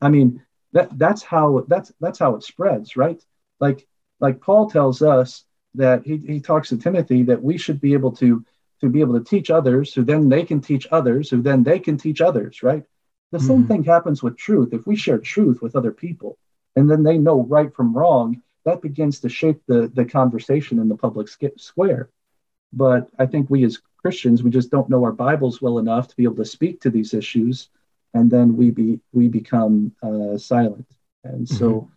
[0.00, 3.22] I mean, that that's how that's that's how it spreads, right?
[3.60, 3.86] Like
[4.20, 8.12] like Paul tells us that he, he talks to Timothy that we should be able
[8.16, 8.44] to
[8.80, 11.78] to be able to teach others, who then they can teach others, who then they
[11.78, 12.84] can teach others, right?
[13.32, 13.46] The mm-hmm.
[13.46, 14.72] same thing happens with truth.
[14.72, 16.38] If we share truth with other people
[16.76, 20.88] and then they know right from wrong, that begins to shape the, the conversation in
[20.88, 22.10] the public square.
[22.72, 26.16] But I think we as Christians, we just don't know our Bibles well enough to
[26.16, 27.68] be able to speak to these issues,
[28.14, 30.86] and then we be we become uh, silent.
[31.24, 31.90] And so,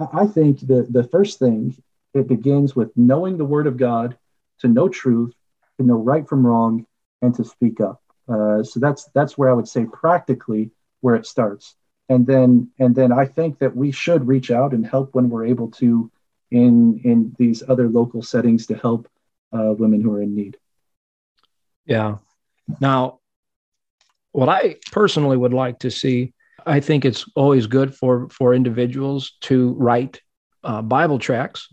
[0.00, 0.16] mm-hmm.
[0.16, 1.76] I think the the first thing
[2.14, 4.16] it begins with knowing the Word of God,
[4.60, 5.34] to know truth,
[5.78, 6.86] to know right from wrong
[7.22, 8.02] and to speak up.
[8.28, 11.74] Uh, so that's that's where I would say practically where it starts.
[12.08, 15.46] And then and then I think that we should reach out and help when we're
[15.46, 16.10] able to
[16.50, 19.08] in in these other local settings to help
[19.52, 20.56] uh, women who are in need.
[21.84, 22.16] Yeah.
[22.80, 23.17] Now,
[24.32, 26.32] what I personally would like to see,
[26.66, 30.20] I think it's always good for for individuals to write
[30.64, 31.68] uh, Bible tracts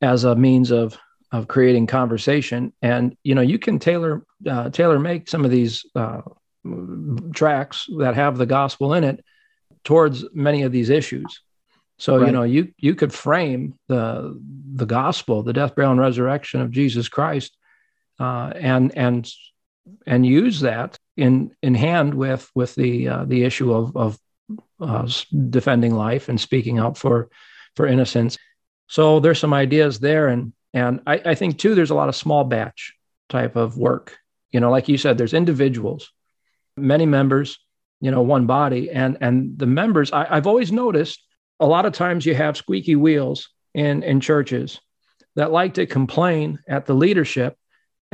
[0.00, 0.98] as a means of
[1.32, 5.84] of creating conversation and you know you can tailor uh, tailor make some of these
[5.94, 6.22] uh,
[7.34, 9.24] tracts that have the gospel in it
[9.84, 11.42] towards many of these issues
[11.98, 12.26] so right.
[12.26, 14.40] you know you you could frame the
[14.74, 17.56] the gospel the death burial and resurrection of jesus christ
[18.20, 19.30] uh, and and
[20.06, 24.18] and use that in in hand with with the uh, the issue of of
[24.80, 25.08] uh,
[25.50, 27.28] defending life and speaking out for
[27.74, 28.38] for innocence
[28.86, 32.14] so there's some ideas there and and I, I think too, there's a lot of
[32.14, 32.94] small batch
[33.30, 34.18] type of work.
[34.50, 36.12] You know, like you said, there's individuals,
[36.76, 37.58] many members,
[38.02, 40.12] you know, one body, and and the members.
[40.12, 41.24] I, I've always noticed
[41.60, 44.78] a lot of times you have squeaky wheels in in churches
[45.34, 47.56] that like to complain at the leadership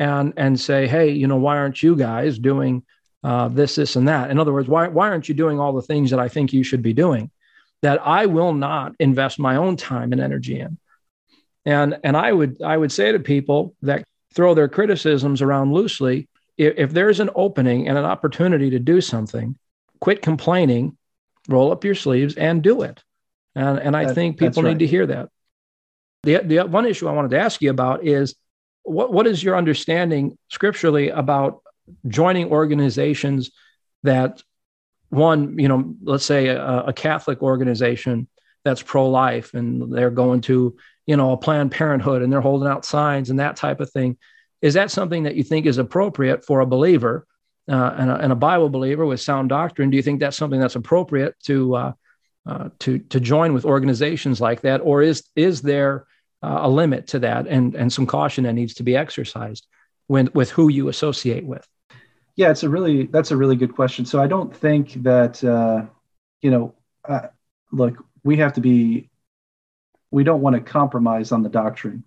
[0.03, 2.83] and and say, hey, you know, why aren't you guys doing
[3.23, 4.33] uh, this, this, and that?
[4.33, 6.65] In other words, why why aren't you doing all the things that I think you
[6.65, 7.31] should be doing?
[7.83, 10.77] That I will not invest my own time and energy in.
[11.65, 14.03] And and I would I would say to people that
[14.35, 19.01] throw their criticisms around loosely, if, if there's an opening and an opportunity to do
[19.01, 19.57] something,
[20.01, 20.97] quit complaining,
[21.49, 23.05] roll up your sleeves and do it.
[23.55, 24.71] And and I that, think people right.
[24.71, 25.29] need to hear that.
[26.25, 28.35] The the one issue I wanted to ask you about is
[28.85, 31.63] what what is your understanding scripturally about
[32.09, 33.51] joining organizations
[34.03, 34.43] that
[35.11, 38.29] one you know let's say a, a catholic organization
[38.65, 42.85] that's pro-life and they're going to you know, a Planned Parenthood and they're holding out
[42.85, 44.17] signs and that type of thing.
[44.61, 47.27] Is that something that you think is appropriate for a believer
[47.69, 49.91] uh, and, a, and, a, Bible believer with sound doctrine?
[49.91, 51.93] Do you think that's something that's appropriate to uh,
[52.45, 56.07] uh, to to join with organizations like that, or is is there
[56.43, 59.67] uh, a limit to that and and some caution that needs to be exercised
[60.07, 61.67] when with who you associate with?
[62.37, 64.05] Yeah, it's a really that's a really good question.
[64.05, 65.87] So I don't think that uh,
[66.41, 66.75] you know,
[67.09, 67.29] uh,
[67.71, 69.11] look, we have to be
[70.11, 72.05] we don't want to compromise on the doctrine.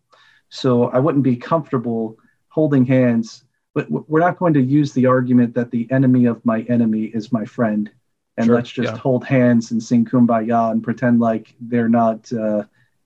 [0.49, 2.17] So I wouldn't be comfortable
[2.49, 3.43] holding hands,
[3.73, 7.31] but we're not going to use the argument that the enemy of my enemy is
[7.31, 7.91] my friend.
[8.37, 8.97] And sure, let's just yeah.
[8.97, 12.63] hold hands and sing kumbaya and pretend like they're not uh,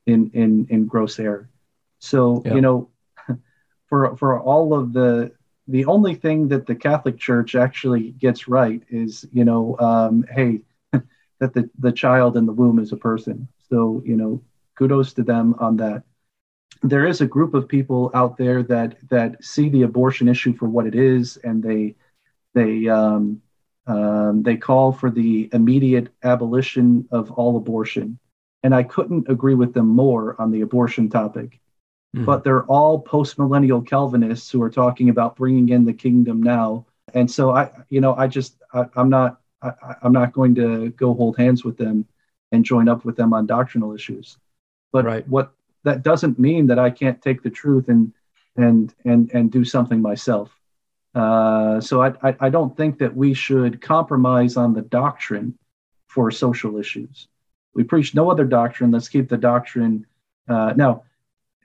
[0.09, 1.49] in, in, in gross air.
[1.99, 2.55] So, yeah.
[2.55, 2.89] you know,
[3.89, 5.31] for, for all of the,
[5.67, 10.61] the only thing that the Catholic Church actually gets right is, you know, um, hey,
[11.39, 13.47] that the, the child in the womb is a person.
[13.69, 14.41] So, you know,
[14.75, 16.03] kudos to them on that.
[16.81, 20.69] There is a group of people out there that that see the abortion issue for
[20.69, 21.95] what it is, and they
[22.53, 23.41] they um,
[23.85, 28.17] um, they call for the immediate abolition of all abortion.
[28.63, 31.59] And I couldn't agree with them more on the abortion topic.
[32.15, 32.25] Mm.
[32.25, 36.85] But they're all post millennial Calvinists who are talking about bringing in the kingdom now.
[37.13, 40.89] And so I, you know, I just, I, am not, I, I'm not going to
[40.91, 42.05] go hold hands with them
[42.51, 44.37] and join up with them on doctrinal issues.
[44.91, 45.27] But right.
[45.27, 45.53] what
[45.83, 48.13] that doesn't mean that I can't take the truth and
[48.55, 50.51] and and and do something myself.
[51.15, 55.57] Uh, so I, I, I don't think that we should compromise on the doctrine
[56.07, 57.27] for social issues.
[57.73, 58.91] We preach no other doctrine.
[58.91, 60.05] Let's keep the doctrine.
[60.47, 61.03] Uh, now,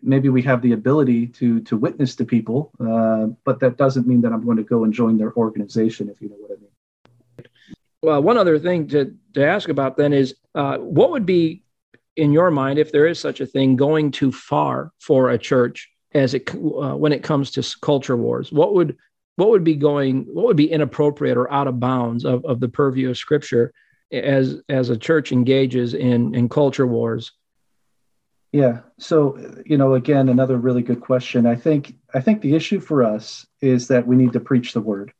[0.02, 4.20] maybe we have the ability to to witness to people, uh, but that doesn't mean
[4.22, 7.46] that I'm going to go and join their organization, if you know what I mean.
[8.02, 11.62] Well, one other thing to, to ask about then is uh, what would be,
[12.16, 15.90] in your mind, if there is such a thing, going too far for a church
[16.12, 18.52] as it uh, when it comes to culture wars?
[18.52, 18.96] What would
[19.36, 22.68] what would be going what would be inappropriate or out of bounds of, of the
[22.68, 23.72] purview of scripture
[24.14, 27.32] as as a church engages in in culture wars?
[28.52, 28.82] Yeah.
[28.98, 29.36] So
[29.66, 31.46] you know again another really good question.
[31.46, 34.80] I think i think the issue for us is that we need to preach the
[34.80, 35.12] word.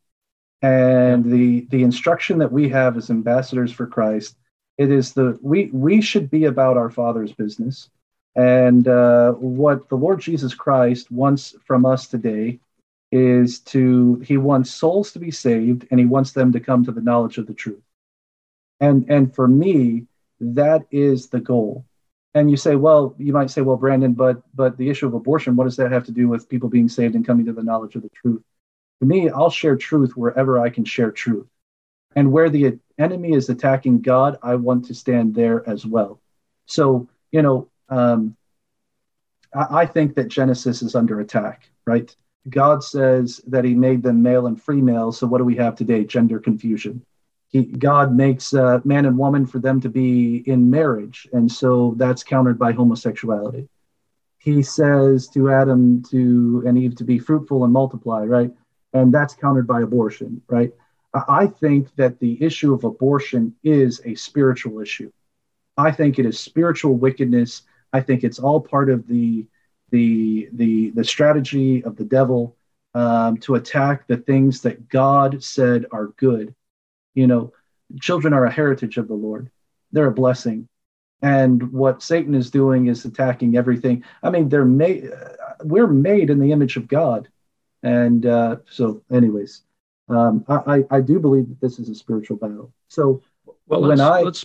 [0.63, 4.37] And the the instruction that we have as ambassadors for christ
[4.79, 7.91] it is the we we should be about our father's business.
[8.37, 12.61] And uh, what the lord jesus christ wants from us today
[13.11, 16.93] is to he wants souls to be saved and he wants them to come to
[16.93, 17.83] the knowledge of the truth
[18.85, 20.07] and and for me
[20.41, 21.85] that is the goal
[22.35, 25.57] and you say well you might say well brandon but but the issue of abortion
[25.57, 27.95] what does that have to do with people being saved and coming to the knowledge
[27.95, 28.43] of the truth
[28.99, 31.47] for me i'll share truth wherever i can share truth
[32.17, 36.21] and where the enemy is attacking god i want to stand there as well
[36.67, 38.37] so you know um,
[39.55, 42.15] I, I think that genesis is under attack right
[42.49, 45.13] God says that he made them male and female.
[45.13, 46.05] So what do we have today?
[46.05, 47.03] Gender confusion.
[47.55, 51.29] He, God makes uh, man and woman for them to be in marriage.
[51.33, 53.69] And so that's countered by homosexuality.
[54.39, 58.51] He says to Adam to and Eve to be fruitful and multiply, right?
[58.93, 60.73] And that's countered by abortion, right?
[61.29, 65.13] I think that the issue of abortion is a spiritual issue.
[65.77, 67.63] I think it is spiritual wickedness.
[67.93, 69.47] I think it's all part of the
[69.91, 72.57] the the the strategy of the devil
[72.95, 76.53] um, to attack the things that God said are good.
[77.15, 77.53] You know,
[78.01, 79.51] children are a heritage of the Lord;
[79.93, 80.69] they're a blessing.
[81.23, 84.05] And what Satan is doing is attacking everything.
[84.23, 85.11] I mean, they're made.
[85.63, 87.29] We're made in the image of God,
[87.83, 89.63] and uh, so, anyways,
[90.09, 92.73] um, I, I do believe that this is a spiritual battle.
[92.89, 93.23] So,
[93.67, 94.45] well, when I let's,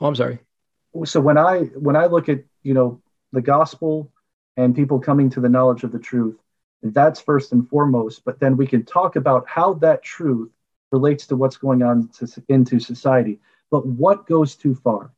[0.00, 0.38] oh, I'm sorry.
[1.04, 3.00] So when I when I look at you know
[3.32, 4.12] the gospel
[4.56, 6.38] and people coming to the knowledge of the truth.
[6.82, 8.24] That's first and foremost.
[8.24, 10.50] But then we can talk about how that truth
[10.92, 13.40] relates to what's going on to, into society.
[13.70, 15.12] But what goes too far?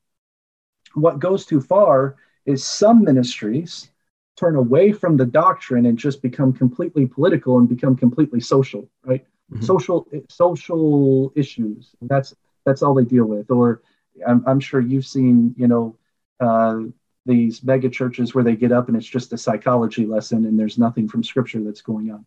[0.95, 2.16] What goes too far
[2.47, 3.91] is some ministries
[4.37, 9.27] turn away from the doctrine and just become completely political and become completely social, right?
[9.53, 9.64] Mm-hmm.
[9.64, 11.95] Social social issues.
[12.03, 13.51] That's that's all they deal with.
[13.51, 13.83] Or
[14.27, 15.97] I'm, I'm sure you've seen, you know,
[16.41, 16.81] uh,
[17.27, 20.79] these mega churches where they get up and it's just a psychology lesson and there's
[20.79, 22.25] nothing from scripture that's going on.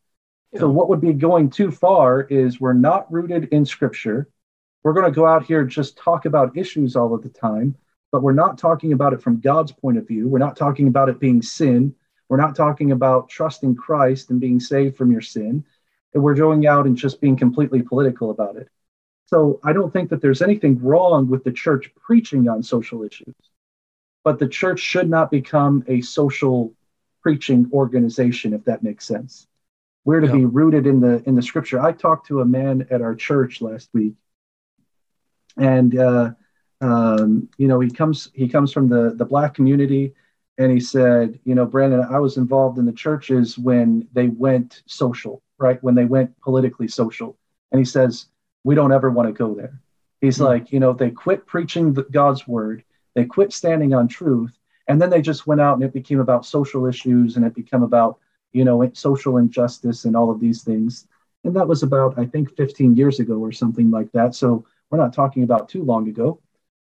[0.60, 4.30] So, what would be going too far is we're not rooted in scripture.
[4.84, 7.76] We're going to go out here and just talk about issues all of the time,
[8.12, 10.28] but we're not talking about it from God's point of view.
[10.28, 11.94] We're not talking about it being sin.
[12.30, 15.64] We're not talking about trusting Christ and being saved from your sin.
[16.14, 18.70] And we're going out and just being completely political about it.
[19.26, 23.36] So, I don't think that there's anything wrong with the church preaching on social issues
[24.28, 26.74] but the church should not become a social
[27.22, 29.48] preaching organization if that makes sense
[30.08, 30.34] we're to yeah.
[30.34, 31.80] be rooted in the in the scripture.
[31.80, 34.14] I talked to a man at our church last week.
[35.58, 36.32] And uh,
[36.82, 40.16] um, you know he comes he comes from the the black community.
[40.60, 44.82] And he said you know brandon i was involved in the churches when they went
[44.88, 45.82] social right?
[45.84, 47.38] When they went politically social.
[47.72, 48.28] And he says
[48.64, 49.80] we don't ever want to go there.
[50.22, 50.46] He's mm-hmm.
[50.46, 52.84] like you know they quit preaching the, god's word.
[53.16, 56.46] They quit standing on truth, and then they just went out and it became about
[56.46, 58.20] social issues and it became about
[58.54, 61.08] you know social injustice and all of these things.
[61.44, 64.36] And that was about I think 15 years ago or something like that.
[64.36, 66.40] So we're not talking about too long ago.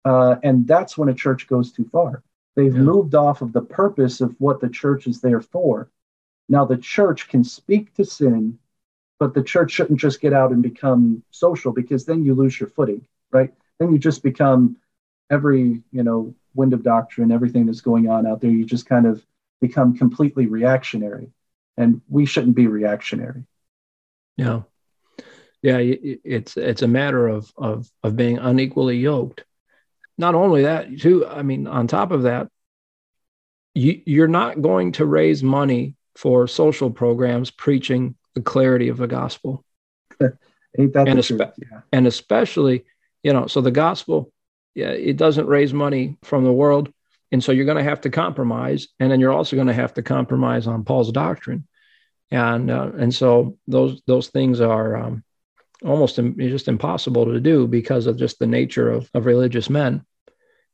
[0.04, 2.24] Uh, and that's when a church goes too far.
[2.56, 2.82] They've yeah.
[2.82, 5.90] moved off of the purpose of what the church is there for.
[6.50, 8.60] Now, the church can speak to sin,
[9.20, 12.70] but the church shouldn't just get out and become social because then you lose your
[12.70, 13.54] footing, right?
[13.80, 14.78] Then you just become
[15.30, 19.06] every you know wind of doctrine, everything that's going on out there, you just kind
[19.06, 19.26] of
[19.62, 21.32] become completely reactionary,
[21.78, 23.44] and we shouldn't be reactionary.
[24.38, 24.62] Yeah,
[25.62, 29.44] yeah, it's it's a matter of of of being unequally yoked.
[30.18, 31.26] Not only that, too.
[31.26, 32.48] I mean, on top of that,
[33.74, 39.08] you, you're not going to raise money for social programs preaching the clarity of the
[39.08, 39.64] gospel.
[40.22, 41.82] Ain't that and, espe- yeah.
[41.92, 42.86] and especially,
[43.24, 44.32] you know, so the gospel,
[44.74, 46.92] yeah, it doesn't raise money from the world.
[47.32, 48.88] And so you're going to have to compromise.
[49.00, 51.68] And then you're also going to have to compromise on Paul's doctrine.
[52.30, 55.24] And, uh, and so those, those things are um,
[55.84, 60.06] almost just impossible to do because of just the nature of, of religious men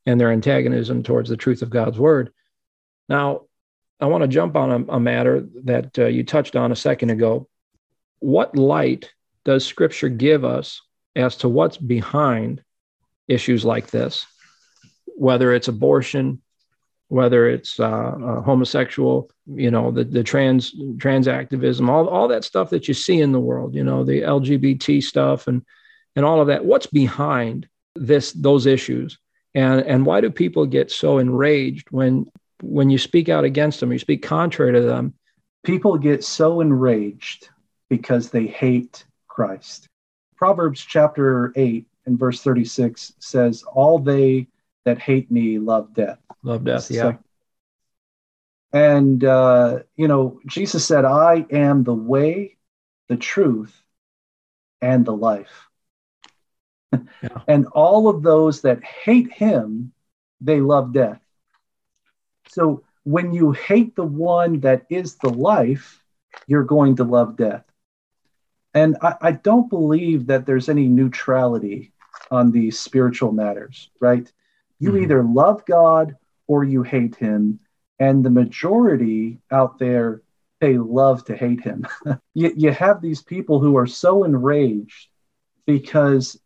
[0.06, 2.32] and their antagonism towards the truth of God's word.
[3.10, 3.42] Now,
[4.00, 7.10] I want to jump on a, a matter that uh, you touched on a second
[7.10, 7.48] ago.
[8.20, 9.12] What light
[9.44, 10.82] does Scripture give us
[11.16, 12.62] as to what's behind
[13.28, 14.26] issues like this?
[15.06, 16.42] Whether it's abortion,
[17.10, 22.44] whether it's uh, uh, homosexual, you know, the, the trans trans activism, all, all that
[22.44, 25.64] stuff that you see in the world, you know, the LGBT stuff and
[26.16, 26.66] and all of that.
[26.66, 29.18] What's behind this those issues?
[29.56, 32.30] And and why do people get so enraged when
[32.62, 35.14] when you speak out against them, you speak contrary to them?
[35.64, 37.50] People get so enraged
[37.90, 39.88] because they hate Christ.
[40.36, 44.48] Proverbs chapter 8 and verse 36 says, All they
[44.88, 46.18] that hate me love death.
[46.44, 47.18] Love death, yeah.
[48.72, 52.56] and, uh, you know, Jesus said, I am the way,
[53.10, 53.76] the truth,
[54.82, 55.68] and the life.
[57.22, 57.42] Yeah.
[57.48, 59.92] and all of those that hate him,
[60.40, 61.20] they love death.
[62.48, 66.02] So when you hate the one that is the life,
[66.46, 67.66] you're going to love death.
[68.74, 71.92] And I, I don't believe that there's any neutrality
[72.32, 74.32] on these spiritual matters, right?
[74.80, 75.04] You mm-hmm.
[75.04, 76.16] either love God
[76.48, 77.60] or you hate him.
[78.00, 80.22] And the majority out there,
[80.60, 81.88] they love to hate him.
[82.34, 85.10] you, you have these people who are so enraged
[85.66, 86.40] because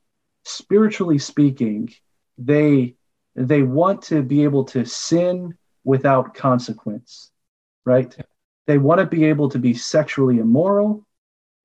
[0.44, 1.94] spiritually speaking,
[2.38, 2.96] they
[3.36, 7.32] they want to be able to sin without consequence,
[7.86, 8.14] right?
[8.68, 11.06] They want to be able to be sexually immoral.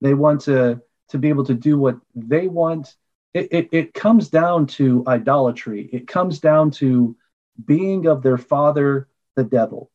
[0.01, 2.95] They want to, to be able to do what they want.
[3.37, 7.15] It, it, it comes down to idolatry, it comes down to
[7.63, 9.91] being of their father, the devil.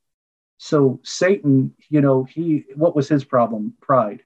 [0.60, 3.74] So Satan, you know, he what was his problem?
[3.82, 4.22] Pride.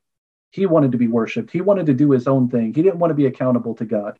[0.52, 1.52] He wanted to be worshipped.
[1.52, 2.74] He wanted to do his own thing.
[2.74, 4.20] He didn't want to be accountable to God.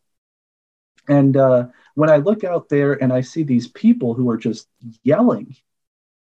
[1.10, 4.70] And uh, when I look out there and I see these people who are just
[5.04, 5.58] yelling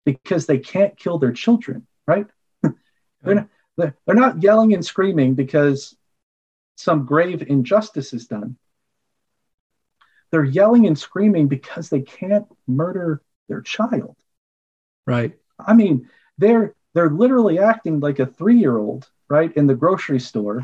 [0.03, 2.26] because they can't kill their children, right?
[3.21, 5.95] they're, not, they're not yelling and screaming because
[6.76, 8.57] some grave injustice is done.
[10.34, 14.15] They're yelling and screaming because they can't murder their child.
[15.05, 15.38] Right.
[15.59, 16.09] I mean,
[16.39, 20.63] they're they're literally acting like a three-year-old, right, in the grocery store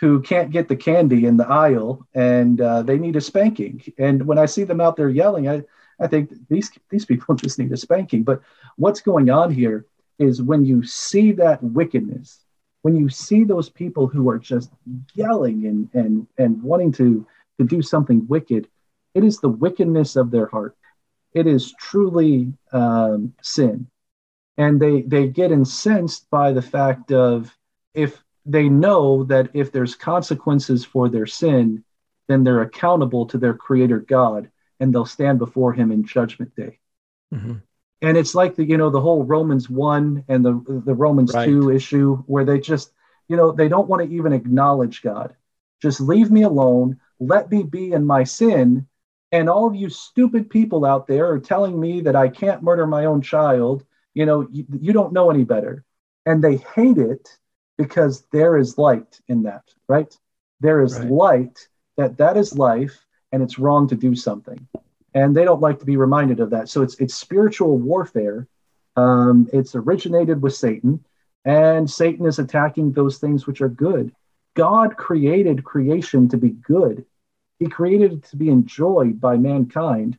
[0.00, 3.80] who can't get the candy in the aisle and uh, they need a spanking.
[3.96, 5.62] And when I see them out there yelling, I,
[6.00, 8.24] I think these these people just need a spanking.
[8.24, 8.42] But
[8.74, 9.86] what's going on here
[10.18, 12.40] is when you see that wickedness,
[12.82, 14.72] when you see those people who are just
[15.14, 17.24] yelling and and and wanting to
[17.60, 18.66] to do something wicked,
[19.16, 20.76] it is the wickedness of their heart.
[21.32, 23.88] It is truly um, sin,
[24.56, 27.54] and they they get incensed by the fact of
[27.94, 31.84] if they know that if there's consequences for their sin,
[32.28, 36.78] then they're accountable to their creator God and they'll stand before him in judgment day.
[37.34, 37.54] Mm-hmm.
[38.02, 41.46] And it's like the, you know, the whole Romans 1 and the, the Romans right.
[41.46, 42.92] 2 issue where they just,
[43.28, 45.34] you know, they don't want to even acknowledge God.
[45.80, 47.00] Just leave me alone.
[47.18, 48.86] Let me be in my sin.
[49.32, 52.86] And all of you stupid people out there are telling me that I can't murder
[52.86, 53.84] my own child.
[54.14, 55.84] You know, you, you don't know any better.
[56.24, 57.28] And they hate it
[57.76, 60.16] because there is light in that, right?
[60.60, 61.10] There is right.
[61.10, 64.66] light that that is life and it's wrong to do something.
[65.14, 66.68] And they don't like to be reminded of that.
[66.68, 68.46] So it's it's spiritual warfare.
[68.96, 71.04] Um, it's originated with Satan,
[71.44, 74.12] and Satan is attacking those things which are good.
[74.54, 77.04] God created creation to be good.
[77.58, 80.18] He created it to be enjoyed by mankind.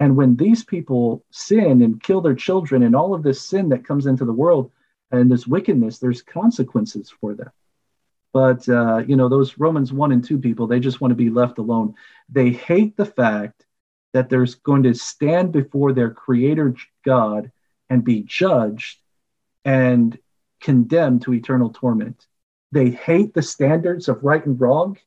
[0.00, 3.86] And when these people sin and kill their children and all of this sin that
[3.86, 4.70] comes into the world,
[5.10, 7.52] and this wickedness, there's consequences for that.
[8.32, 11.30] But uh, you know, those Romans one and two people, they just want to be
[11.30, 11.94] left alone.
[12.28, 13.64] They hate the fact
[14.12, 16.74] that there's going to stand before their Creator
[17.04, 17.50] God
[17.88, 18.98] and be judged
[19.64, 20.18] and
[20.60, 22.26] condemned to eternal torment.
[22.72, 24.98] They hate the standards of right and wrong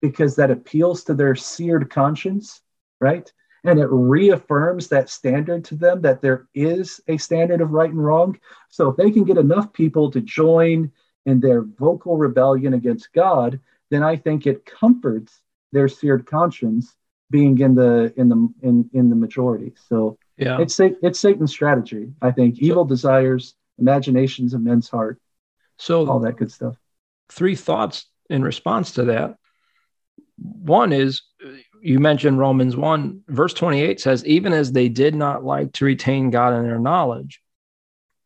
[0.00, 2.60] because that appeals to their seared conscience,
[3.00, 3.32] right?
[3.66, 8.02] and it reaffirms that standard to them that there is a standard of right and
[8.02, 8.38] wrong.
[8.68, 10.92] So if they can get enough people to join
[11.26, 13.58] in their vocal rebellion against God,
[13.90, 15.40] then I think it comforts
[15.72, 16.94] their seared conscience
[17.28, 19.72] being in the in the in in the majority.
[19.88, 22.12] So yeah, it's it's Satan's strategy.
[22.22, 25.20] I think evil desires, imaginations of men's heart,
[25.76, 26.76] so all that good stuff.
[27.30, 29.38] Three thoughts in response to that.
[30.38, 31.22] One is
[31.86, 36.30] you mentioned Romans 1, verse 28 says, even as they did not like to retain
[36.30, 37.40] God in their knowledge,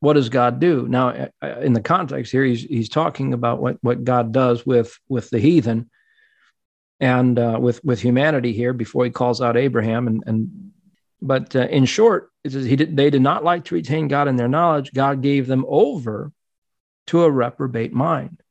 [0.01, 0.89] what does God do?
[0.89, 4.99] Now, uh, in the context here, he's, he's talking about what, what God does with,
[5.09, 5.91] with the heathen
[7.01, 10.07] and uh, with, with humanity here before he calls out Abraham.
[10.07, 10.73] And, and
[11.21, 14.27] but uh, in short, it says he did, they did not like to retain God
[14.27, 14.95] in their knowledge.
[14.95, 16.33] God gave them over
[17.09, 18.43] to a reprobate mind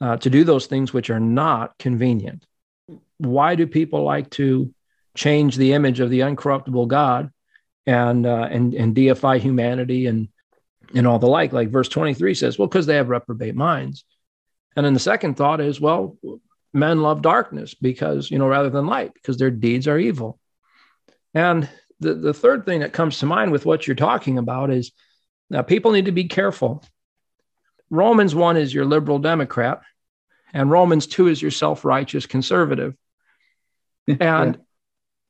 [0.00, 2.46] uh, to do those things which are not convenient
[3.18, 4.72] why do people like to
[5.16, 7.30] change the image of the uncorruptible God
[7.86, 10.28] and uh, and and deify humanity and
[10.94, 11.52] and all the like?
[11.52, 14.04] Like verse 23 says, well, because they have reprobate minds.
[14.76, 16.18] And then the second thought is, well,
[16.72, 20.38] men love darkness because, you know, rather than light, because their deeds are evil.
[21.32, 21.68] And
[22.00, 24.92] the, the third thing that comes to mind with what you're talking about is
[25.48, 26.84] now people need to be careful.
[27.90, 29.82] Romans 1 is your liberal Democrat,
[30.52, 32.96] and Romans 2 is your self righteous conservative.
[34.20, 34.62] And yeah.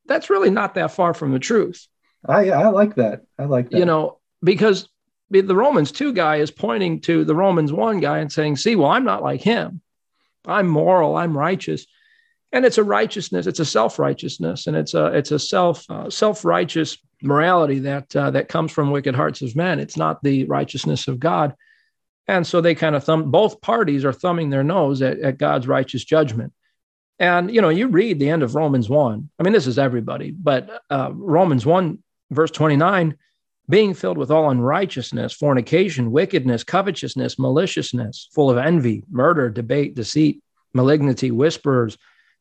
[0.07, 1.87] that's really not that far from the truth.
[2.27, 3.22] I, I like that.
[3.39, 3.79] I like that.
[3.79, 4.89] You know, because
[5.31, 8.91] the Romans 2 guy is pointing to the Romans 1 guy and saying, see, well,
[8.91, 9.81] I'm not like him.
[10.47, 11.87] I'm moral, I'm righteous.
[12.53, 16.99] And it's a righteousness, it's a self-righteousness, and it's a it's a self uh, self-righteous
[17.22, 19.81] morality that uh, that comes from wicked hearts of men.
[19.81, 21.55] It's not the righteousness of God.
[22.29, 25.66] And so they kind of thumb both parties are thumbing their nose at, at God's
[25.66, 26.53] righteous judgment.
[27.19, 29.31] And you know, you read the end of Romans 1.
[29.39, 31.99] I mean, this is everybody, but uh, Romans 1,
[32.31, 33.17] verse 29,
[33.69, 40.43] being filled with all unrighteousness, fornication, wickedness, covetousness, maliciousness, full of envy, murder, debate, deceit,
[40.75, 41.97] malignity, whisperers,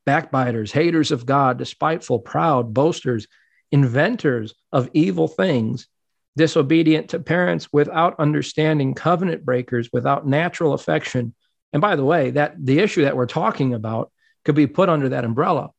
[0.06, 3.28] backbiters, haters of God, despiteful, proud, boasters,
[3.72, 5.88] inventors of evil things,
[6.36, 11.34] disobedient to parents, without understanding, covenant breakers, without natural affection.
[11.72, 14.12] And by the way, that the issue that we're talking about
[14.46, 15.72] could be put under that umbrella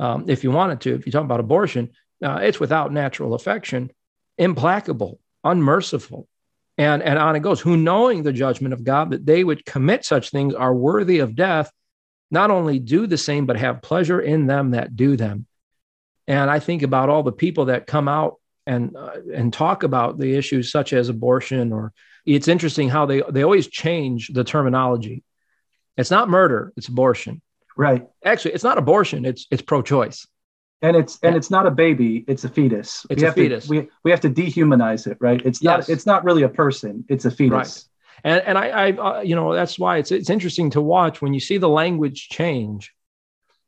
[0.00, 0.94] um, if you wanted to.
[0.94, 1.90] If you talk about abortion,
[2.22, 3.90] uh, it's without natural affection,
[4.38, 6.28] implacable, unmerciful,
[6.78, 7.60] and and on it goes.
[7.60, 11.34] Who knowing the judgment of God that they would commit such things are worthy of
[11.34, 11.70] death,
[12.30, 15.46] not only do the same but have pleasure in them that do them.
[16.26, 20.18] And I think about all the people that come out and uh, and talk about
[20.18, 21.92] the issues such as abortion or
[22.24, 25.24] it's interesting how they they always change the terminology.
[25.96, 27.42] It's not murder, it's abortion.
[27.76, 28.06] Right.
[28.24, 29.24] Actually, it's not abortion.
[29.24, 30.26] It's it's pro-choice.
[30.82, 32.24] And it's and it's not a baby.
[32.26, 33.06] It's a fetus.
[33.08, 33.66] It's we a fetus.
[33.66, 35.40] To, we we have to dehumanize it, right?
[35.44, 35.88] It's not.
[35.88, 37.04] It's not really a person.
[37.08, 37.52] It's a fetus.
[37.52, 37.84] Right.
[38.24, 41.34] And and I, I uh, you know that's why it's it's interesting to watch when
[41.34, 42.92] you see the language change.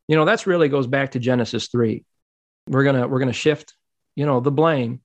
[0.09, 2.05] You know that's really goes back to Genesis three.
[2.66, 3.74] We're gonna we're gonna shift,
[4.16, 5.00] you know, the blame,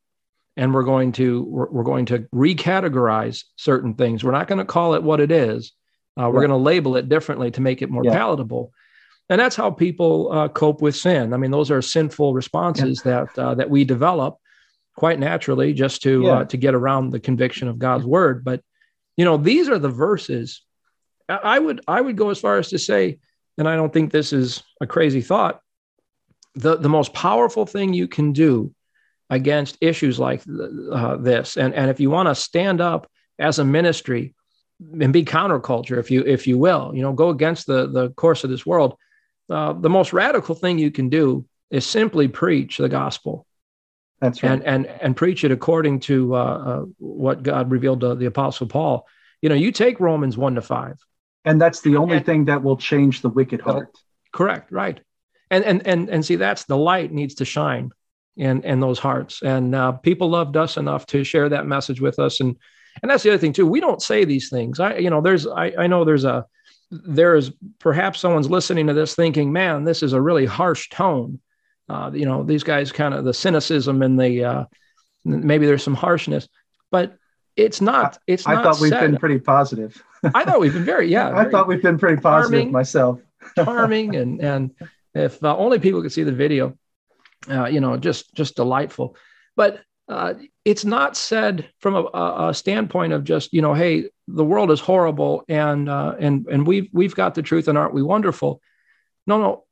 [0.57, 4.23] and we're going to we're, we're going to recategorize certain things.
[4.23, 5.73] We're not going to call it what it is.
[6.19, 6.47] Uh, we're right.
[6.47, 8.13] going to label it differently to make it more yeah.
[8.13, 8.73] palatable
[9.29, 11.33] and that's how people uh, cope with sin.
[11.33, 13.25] I mean, those are sinful responses yeah.
[13.35, 14.37] that uh, that we develop
[14.95, 16.29] quite naturally just to yeah.
[16.31, 18.43] uh, to get around the conviction of God's word.
[18.43, 18.61] But
[19.15, 20.63] you know, these are the verses.
[21.27, 23.19] I would I would go as far as to say,
[23.57, 25.61] and I don't think this is a crazy thought.
[26.55, 28.73] The the most powerful thing you can do
[29.29, 30.41] against issues like
[30.91, 33.07] uh, this, and and if you want to stand up
[33.37, 34.33] as a ministry
[34.99, 38.43] and be counterculture, if you if you will, you know, go against the the course
[38.43, 38.97] of this world
[39.49, 43.45] uh, the most radical thing you can do is simply preach the gospel.
[44.19, 44.51] That's right.
[44.51, 48.67] And and and preach it according to uh, uh, what God revealed to the apostle
[48.67, 49.07] Paul.
[49.41, 50.97] You know, you take Romans one to five,
[51.45, 53.97] and that's the only and, thing that will change the wicked heart.
[54.33, 54.71] Correct.
[54.71, 54.99] Right.
[55.49, 57.91] And and and and see, that's the light needs to shine
[58.35, 59.41] in in those hearts.
[59.41, 62.39] And uh, people loved us enough to share that message with us.
[62.41, 62.57] And
[63.01, 63.67] and that's the other thing too.
[63.67, 64.79] We don't say these things.
[64.79, 66.45] I you know, there's I I know there's a
[66.91, 71.39] there is perhaps someone's listening to this thinking, man, this is a really harsh tone.
[71.87, 74.65] Uh, you know, these guys kind of the cynicism and the uh,
[75.25, 76.47] maybe there's some harshness,
[76.91, 77.17] but
[77.55, 78.17] it's not.
[78.27, 80.01] It's I, not thought we've been pretty positive.
[80.23, 81.29] I thought we've been very yeah.
[81.35, 83.19] I thought we've been pretty positive charming, myself.
[83.55, 84.71] charming and and
[85.13, 86.77] if uh, only people could see the video,
[87.49, 89.15] uh, you know, just just delightful.
[89.55, 90.33] But uh,
[90.65, 94.79] it's not said from a, a, standpoint of just you know, hey, the world is
[94.79, 98.61] horrible and uh, and and we've we've got the truth and aren't we wonderful?
[99.27, 99.63] No, no.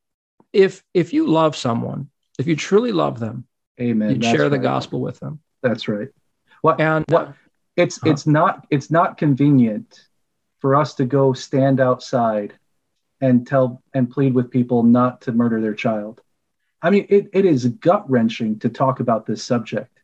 [0.54, 3.46] If if you love someone if you truly love them,
[3.80, 4.10] Amen.
[4.10, 5.40] You'd share the gospel with them.
[5.62, 6.10] That's right.
[6.62, 7.34] What and what
[7.76, 10.00] it's uh, it's not it's not convenient
[10.60, 12.54] for us to go stand outside
[13.22, 16.22] and tell and plead with people not to murder their child.
[16.82, 19.97] I mean, it, it is gut wrenching to talk about this subject.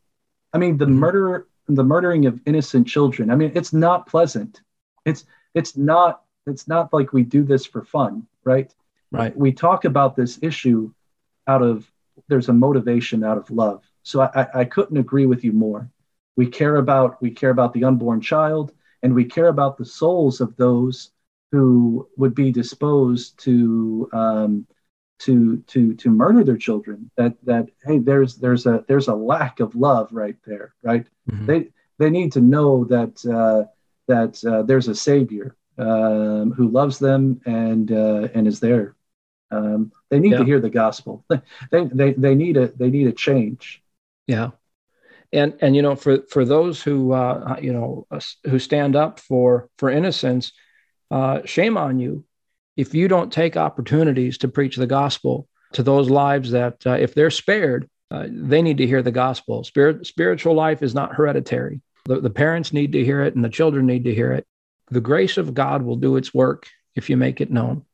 [0.54, 0.96] I mean, the mm-hmm.
[0.96, 3.32] murder, the murdering of innocent children.
[3.32, 4.62] I mean, it's not pleasant.
[5.06, 8.74] It's it's not it's not like we do this for fun, right?
[9.12, 9.36] Right.
[9.38, 10.92] We talk about this issue
[11.48, 11.90] out of
[12.28, 13.84] there's a motivation out of love.
[14.04, 15.90] So I, I couldn't agree with you more.
[16.36, 20.42] We care about we care about the unborn child, and we care about the souls
[20.42, 21.12] of those
[21.52, 24.66] who would be disposed to um,
[25.24, 27.10] to to to murder their children.
[27.18, 31.06] That that hey, there's there's a there's a lack of love right there, right?
[31.30, 31.46] Mm-hmm.
[31.46, 31.70] They
[32.00, 33.70] they need to know that uh,
[34.08, 38.96] that uh, there's a savior um, who loves them and uh, and is there.
[39.52, 40.40] Um, they need yeah.
[40.40, 41.26] to hear the gospel.
[41.72, 43.82] They, they they need a they need a change.
[44.28, 44.52] Yeah,
[45.32, 48.08] and and you know for for those who uh, you know
[48.46, 50.54] who stand up for for innocence,
[51.12, 52.26] uh, shame on you
[52.76, 57.14] if you don't take opportunities to preach the gospel to those lives that uh, if
[57.14, 59.64] they're spared, uh, they need to hear the gospel.
[59.64, 61.82] Spirit spiritual life is not hereditary.
[62.06, 64.46] The, the parents need to hear it, and the children need to hear it.
[64.90, 67.86] The grace of God will do its work if you make it known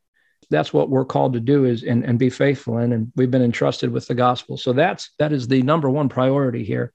[0.49, 3.43] that's what we're called to do is and, and be faithful in and we've been
[3.43, 6.91] entrusted with the gospel so that's that is the number one priority here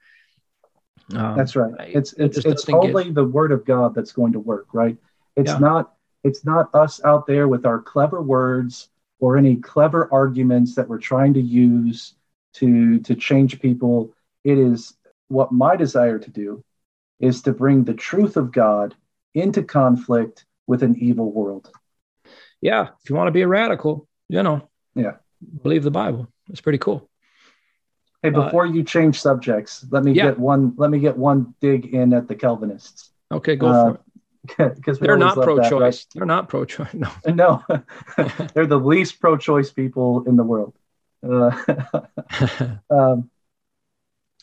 [1.15, 4.67] um, that's right it's it's it's only the word of god that's going to work
[4.73, 4.97] right
[5.37, 5.59] it's yeah.
[5.59, 5.94] not
[6.25, 8.89] it's not us out there with our clever words
[9.21, 12.15] or any clever arguments that we're trying to use
[12.55, 14.13] to to change people
[14.43, 14.95] it is
[15.29, 16.65] what my desire to do
[17.21, 18.95] is to bring the truth of god
[19.35, 21.71] into conflict with an evil world
[22.65, 25.17] yeah, if you want to be a radical, you know, yeah,
[25.63, 26.29] believe the Bible.
[26.49, 27.11] It's pretty cool.
[28.23, 30.29] Hey, uh, before uh, you change subjects, let me yeah.
[30.29, 30.73] get one.
[30.79, 33.11] Let me get one dig in at the Calvinists.
[33.31, 34.01] Okay, go uh, for it.
[34.57, 35.71] Because they're not pro-choice.
[35.71, 36.07] That, right?
[36.15, 36.95] They're not pro-choice.
[36.95, 37.63] No, no,
[38.53, 40.75] they're the least pro-choice people in the world.
[41.27, 41.51] Uh,
[42.91, 43.31] um,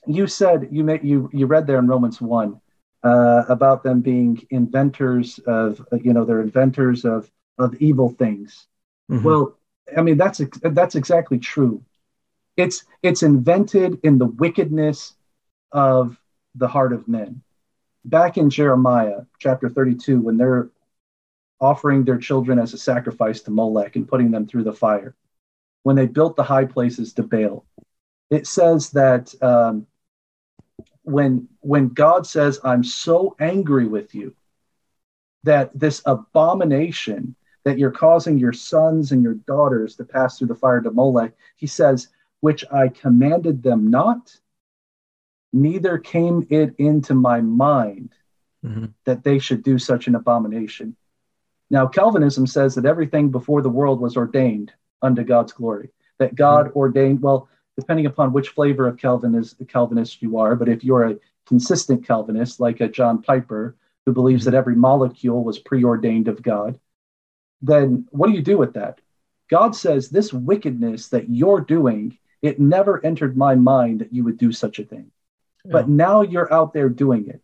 [0.08, 2.60] you said you made you you read there in Romans one
[3.04, 7.30] uh, about them being inventors of you know they're inventors of
[7.60, 8.68] of evil things.
[9.10, 9.24] Mm-hmm.
[9.24, 9.58] Well,
[9.96, 11.84] I mean that's that's exactly true.
[12.58, 15.14] It's it's invented in the wickedness
[15.72, 16.20] of
[16.56, 17.44] the heart of men.
[18.06, 20.70] Back in Jeremiah chapter 32 when they're
[21.60, 25.16] offering their children as a sacrifice to Molech and putting them through the fire.
[25.84, 27.66] When they built the high places to Baal,
[28.30, 29.88] it says that um,
[31.04, 34.36] when when God says, "I'm so angry with you,"
[35.44, 40.56] that this abomination that you're causing your sons and your daughters to pass through the
[40.56, 41.34] fire to Molech.
[41.58, 42.08] He says,
[42.40, 44.36] which I commanded them not,
[45.54, 48.14] neither came it into my mind
[48.66, 48.86] mm-hmm.
[49.06, 50.96] that they should do such an abomination.
[51.70, 55.90] Now, Calvinism says that everything before the world was ordained unto God's glory,
[56.20, 56.78] that God mm-hmm.
[56.78, 61.18] ordained, well, depending upon which flavor of Calvinist, Calvinist you are, but if you're a
[61.48, 63.76] consistent Calvinist, like a John Piper,
[64.06, 64.52] who believes mm-hmm.
[64.52, 66.80] that every molecule was preordained of God,
[67.62, 69.00] then what do you do with that?
[69.50, 74.38] God says, This wickedness that you're doing, it never entered my mind that you would
[74.38, 75.12] do such a thing.
[75.66, 75.72] Yeah.
[75.72, 77.42] But now you're out there doing it.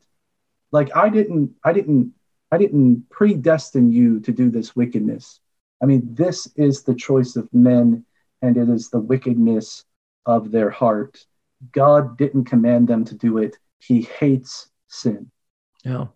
[0.72, 2.14] Like I didn't, I didn't,
[2.52, 5.40] I didn't predestine you to do this wickedness.
[5.82, 8.06] I mean, this is the choice of men,
[8.42, 9.86] and it is the wickedness
[10.26, 11.24] of their heart.
[11.72, 13.58] God didn't command them to do it.
[13.80, 15.32] He hates sin.
[15.84, 16.08] Yeah.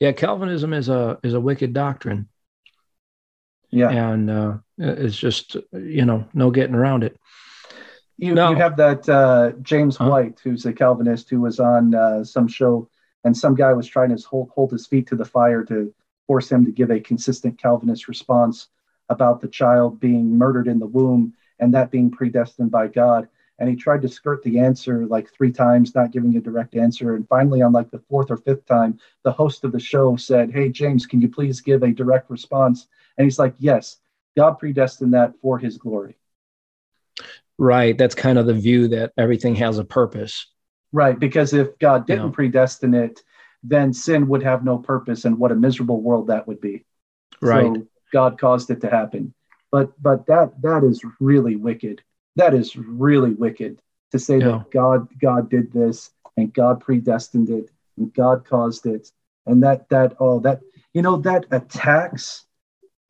[0.00, 2.28] Yeah, Calvinism is a is a wicked doctrine.
[3.70, 3.90] Yeah.
[3.90, 7.18] And uh, it's just, you know, no getting around it.
[8.18, 8.50] You, no.
[8.50, 10.08] you have that uh, James huh?
[10.08, 12.88] White, who's a Calvinist, who was on uh, some show,
[13.24, 15.92] and some guy was trying to hold, hold his feet to the fire to
[16.26, 18.68] force him to give a consistent Calvinist response
[19.08, 23.28] about the child being murdered in the womb and that being predestined by God.
[23.58, 27.14] And he tried to skirt the answer like three times, not giving a direct answer.
[27.14, 30.50] And finally, on like the fourth or fifth time, the host of the show said,
[30.52, 32.88] Hey, James, can you please give a direct response?
[33.16, 33.98] And he's like, yes,
[34.36, 36.16] God predestined that for his glory.
[37.58, 37.96] Right.
[37.96, 40.46] That's kind of the view that everything has a purpose.
[40.92, 41.18] Right.
[41.18, 42.32] Because if God didn't yeah.
[42.32, 43.20] predestine it,
[43.62, 46.84] then sin would have no purpose and what a miserable world that would be.
[47.40, 47.64] Right.
[47.64, 49.34] So God caused it to happen.
[49.70, 52.02] But but that that is really wicked.
[52.36, 53.80] That is really wicked
[54.10, 54.46] to say yeah.
[54.46, 59.10] that God God did this and God predestined it and God caused it.
[59.46, 60.60] And that that oh that
[60.92, 62.44] you know that attacks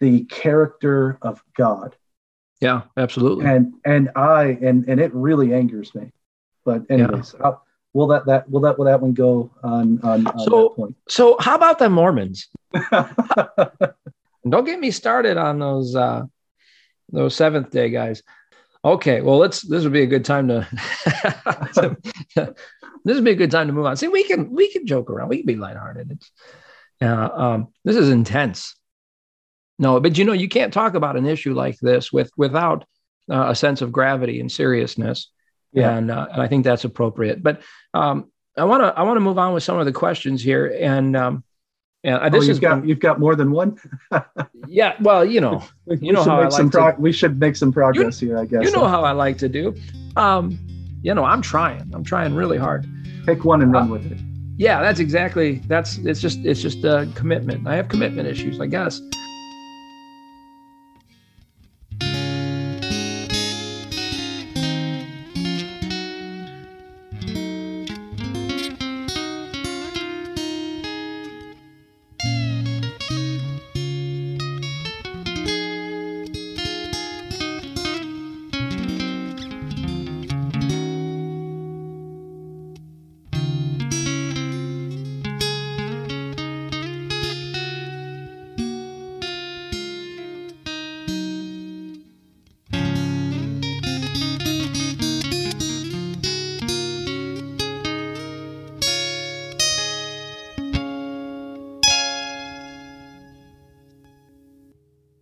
[0.01, 1.97] the character of God.
[2.63, 3.45] Yeah, absolutely.
[3.47, 6.13] And and I and and it really angers me.
[6.65, 7.55] But anyways, yeah.
[7.93, 10.97] will that that will that will that one go on on, on so, that point?
[11.09, 12.49] So how about the Mormons?
[14.49, 16.23] Don't get me started on those uh
[17.11, 18.23] those seventh day guys.
[18.85, 20.69] Okay, well let's this would be a good time to
[23.05, 23.97] this would be a good time to move on.
[23.97, 26.13] See, we can we can joke around, we can be lighthearted.
[26.13, 26.31] It's
[27.01, 28.77] uh, um, this is intense.
[29.79, 32.85] No, but you know, you can't talk about an issue like this with without
[33.31, 35.31] uh, a sense of gravity and seriousness.
[35.73, 35.97] Yeah.
[35.97, 37.43] And, uh, and I think that's appropriate.
[37.43, 37.63] But
[37.95, 40.67] um, I want to I want to move on with some of the questions here.
[40.79, 41.45] And um,
[42.05, 43.79] and uh, this oh, you've got you've got more than one.
[44.67, 47.57] yeah, well, you know, you we know how I like pro- to, we should make
[47.57, 48.39] some progress you, here.
[48.39, 49.75] I guess you know how I like to do.
[50.17, 50.59] Um,
[51.03, 51.91] you know, I'm trying.
[51.95, 52.87] I'm trying really hard.
[53.25, 54.19] Pick one and run uh, with it.
[54.57, 55.63] Yeah, that's exactly.
[55.67, 57.67] That's it's just it's just a commitment.
[57.67, 59.01] I have commitment issues, I guess.